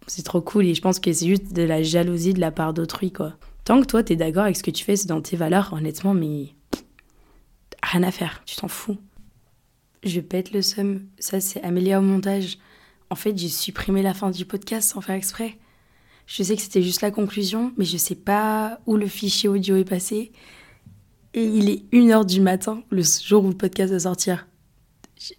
c'est 0.08 0.24
trop 0.24 0.40
cool. 0.40 0.66
Et 0.66 0.74
je 0.74 0.82
pense 0.82 1.00
que 1.00 1.12
c'est 1.12 1.28
juste 1.28 1.52
de 1.52 1.64
la 1.64 1.84
jalousie 1.84 2.34
de 2.34 2.40
la 2.40 2.52
part 2.52 2.74
d'autrui, 2.74 3.12
quoi. 3.12 3.34
Tant 3.66 3.82
que 3.82 3.86
toi, 3.86 4.02
t'es 4.02 4.16
d'accord 4.16 4.44
avec 4.44 4.56
ce 4.56 4.64
que 4.64 4.72
tu 4.72 4.86
fais, 4.86 4.96
c'est 4.96 5.08
dans 5.08 5.22
tes 5.22 5.36
valeurs, 5.36 5.74
honnêtement, 5.74 6.14
mais. 6.14 6.54
Rien 7.84 8.04
à 8.04 8.12
faire, 8.12 8.42
tu 8.46 8.56
t'en 8.56 8.68
fous. 8.68 8.98
Je 10.04 10.22
pète 10.22 10.54
le 10.54 10.62
seum. 10.62 11.02
Ça, 11.20 11.42
c'est 11.42 11.62
Amélia 11.64 12.00
au 12.00 12.02
montage. 12.02 12.58
En 13.10 13.16
fait, 13.16 13.38
j'ai 13.38 13.50
supprimé 13.50 14.02
la 14.02 14.14
fin 14.14 14.32
du 14.32 14.46
podcast 14.46 14.92
sans 14.92 15.02
faire 15.02 15.16
exprès. 15.16 15.58
Je 16.28 16.42
sais 16.42 16.56
que 16.56 16.62
c'était 16.62 16.82
juste 16.82 17.02
la 17.02 17.12
conclusion, 17.12 17.74
mais 17.78 17.86
je 17.86 17.98
sais 17.98 18.16
pas 18.16 18.80
où 18.88 18.96
le 18.96 19.08
fichier 19.08 19.50
audio 19.50 19.76
est 19.76 19.88
passé. 19.88 20.32
Et 21.38 21.44
il 21.44 21.70
est 21.70 21.84
1h 21.92 22.26
du 22.26 22.40
matin, 22.40 22.82
le 22.92 23.04
jour 23.04 23.44
où 23.44 23.50
le 23.50 23.58
podcast 23.58 23.92
va 23.92 24.00
sortir. 24.00 24.48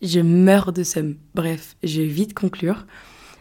Je 0.02 0.20
meurs 0.20 0.74
de 0.74 0.82
somme. 0.82 1.16
Bref, 1.34 1.74
je 1.82 2.02
vais 2.02 2.06
vite 2.06 2.34
conclure. 2.34 2.84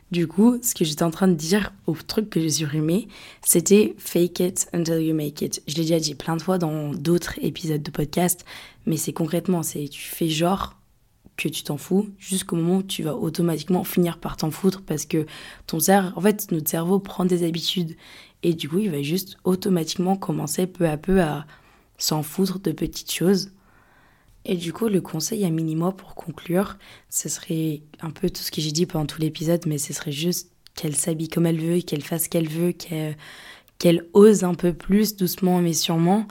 Du 0.10 0.26
coup, 0.26 0.58
ce 0.62 0.74
que 0.74 0.86
j'étais 0.86 1.04
en 1.04 1.12
train 1.12 1.28
de 1.28 1.34
dire 1.34 1.74
au 1.86 1.96
truc 1.96 2.30
que 2.30 2.39
j'ai 2.39 2.50
supprimé, 2.50 3.10
c'était 3.41 3.94
fake 3.98 4.39
it 4.39 4.68
until 4.72 5.02
you 5.02 5.13
make 5.13 5.41
it. 5.41 5.62
Je 5.68 5.76
l'ai 5.76 5.82
déjà 5.82 6.00
dit 6.00 6.15
plein 6.15 6.38
de 6.38 6.41
fois 6.41 6.58
dans 6.58 6.94
d'autres 6.94 7.34
épisodes 7.41 7.84
de 7.84 7.91
podcast, 7.91 8.46
mais 8.86 8.96
c'est 8.96 9.12
concrètement, 9.12 9.62
c'est 9.62 9.89
tu 9.89 10.04
fais 10.04 10.30
genre 10.30 10.80
que 11.36 11.50
tu 11.50 11.63
t'en 11.63 11.76
fous 11.76 12.08
jusqu'au 12.18 12.56
moment 12.56 12.78
où 12.78 12.84
tu 12.84 13.04
vas 13.04 13.18
automatiquement 13.18 13.84
finir 13.84 14.18
par 14.18 14.38
t'en 14.38 14.50
foutre 14.50 14.82
parce 14.82 15.06
que 15.06 15.26
ton 15.68 15.82
cerveau, 15.82 16.18
en 16.18 16.22
fait, 16.22 16.50
notre 16.54 16.70
cerveau 16.70 17.00
prend 17.00 17.26
des 17.26 17.46
habitudes 17.46 17.98
et 18.44 18.54
du 18.54 18.70
coup, 18.70 18.80
il 18.80 18.91
va 18.91 19.02
juste 19.02 19.36
automatiquement 19.44 20.15
commencer 20.15 20.68
peu 20.68 20.88
à 20.88 20.96
peu 20.96 21.22
à 21.22 21.46
s'en 21.98 22.24
foutre 22.24 22.60
de 22.60 22.72
petites 22.72 23.12
choses. 23.12 23.52
Et 24.46 24.56
du 24.56 24.74
coup, 24.74 24.88
le 24.88 25.02
conseil 25.02 25.44
à 25.44 25.50
minima 25.50 25.92
pour 25.92 26.14
conclure, 26.14 26.78
ce 27.10 27.30
serait 27.30 27.82
un 28.02 28.12
peu 28.12 28.30
tout 28.30 28.44
ce 28.44 28.52
que 28.52 28.62
j'ai 28.62 28.72
dit 28.72 28.86
pendant 28.86 29.08
tout 29.08 29.20
l'épisode, 29.20 29.66
mais 29.66 29.80
ce 29.80 29.92
serait 29.92 30.12
juste 30.12 30.52
qu'elle 30.76 30.96
s'habille 30.96 31.30
comme 31.30 31.48
elle 31.48 31.60
veut, 31.60 31.82
qu'elle 31.82 32.04
fasse 32.04 32.26
ce 32.26 32.30
qu'elle 32.30 32.48
veut, 32.48 32.74
qu'elle 33.80 34.08
ose 34.14 34.44
un 34.44 34.54
peu 34.54 34.74
plus, 34.74 35.16
doucement 35.16 35.62
mais 35.62 35.74
sûrement. 35.74 36.28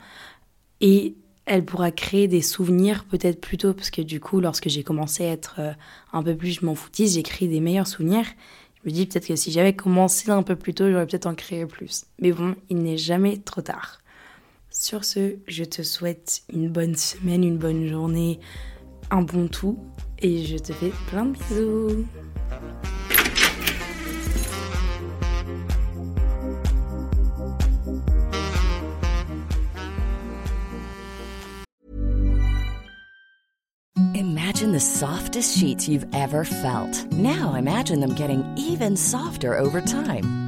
Et 0.79 1.15
elle 1.45 1.65
pourra 1.65 1.91
créer 1.91 2.27
des 2.27 2.41
souvenirs 2.41 3.05
peut-être 3.05 3.41
plus 3.41 3.57
tôt, 3.57 3.73
parce 3.73 3.91
que 3.91 4.01
du 4.01 4.19
coup, 4.19 4.39
lorsque 4.39 4.69
j'ai 4.69 4.83
commencé 4.83 5.25
à 5.25 5.31
être 5.31 5.55
euh, 5.59 5.73
un 6.11 6.23
peu 6.23 6.35
plus 6.35 6.51
je 6.51 6.65
m'en 6.65 6.75
foutise, 6.75 7.15
j'ai 7.15 7.23
créé 7.23 7.47
des 7.47 7.59
meilleurs 7.59 7.87
souvenirs. 7.87 8.25
Je 8.75 8.89
me 8.89 8.93
dis 8.93 9.05
peut-être 9.05 9.27
que 9.27 9.35
si 9.35 9.51
j'avais 9.51 9.75
commencé 9.75 10.31
un 10.31 10.43
peu 10.43 10.55
plus 10.55 10.73
tôt, 10.73 10.89
j'aurais 10.89 11.05
peut-être 11.05 11.27
en 11.27 11.35
créé 11.35 11.65
plus. 11.65 12.05
Mais 12.19 12.31
bon, 12.31 12.55
il 12.69 12.77
n'est 12.77 12.97
jamais 12.97 13.37
trop 13.37 13.61
tard. 13.61 13.99
Sur 14.77 15.05
ce, 15.05 15.37
je 15.47 15.63
te 15.63 15.83
souhaite 15.83 16.43
une 16.51 16.69
bonne 16.69 16.95
semaine, 16.95 17.45
une 17.45 17.57
bonne 17.57 17.87
journée, 17.87 18.41
un 19.09 19.21
bon 19.21 19.47
tout 19.47 19.79
et 20.19 20.45
je 20.45 20.57
te 20.57 20.73
fais 20.73 20.91
plein 21.07 21.27
de 21.27 21.31
bisous. 21.31 22.05
Imagine 34.13 34.73
the 34.73 34.79
softest 34.81 35.57
sheets 35.57 35.87
you've 35.87 36.05
ever 36.13 36.43
felt. 36.43 37.09
Now 37.13 37.55
imagine 37.55 38.01
them 38.01 38.13
getting 38.13 38.43
even 38.57 38.97
softer 38.97 39.57
over 39.57 39.79
time. 39.79 40.44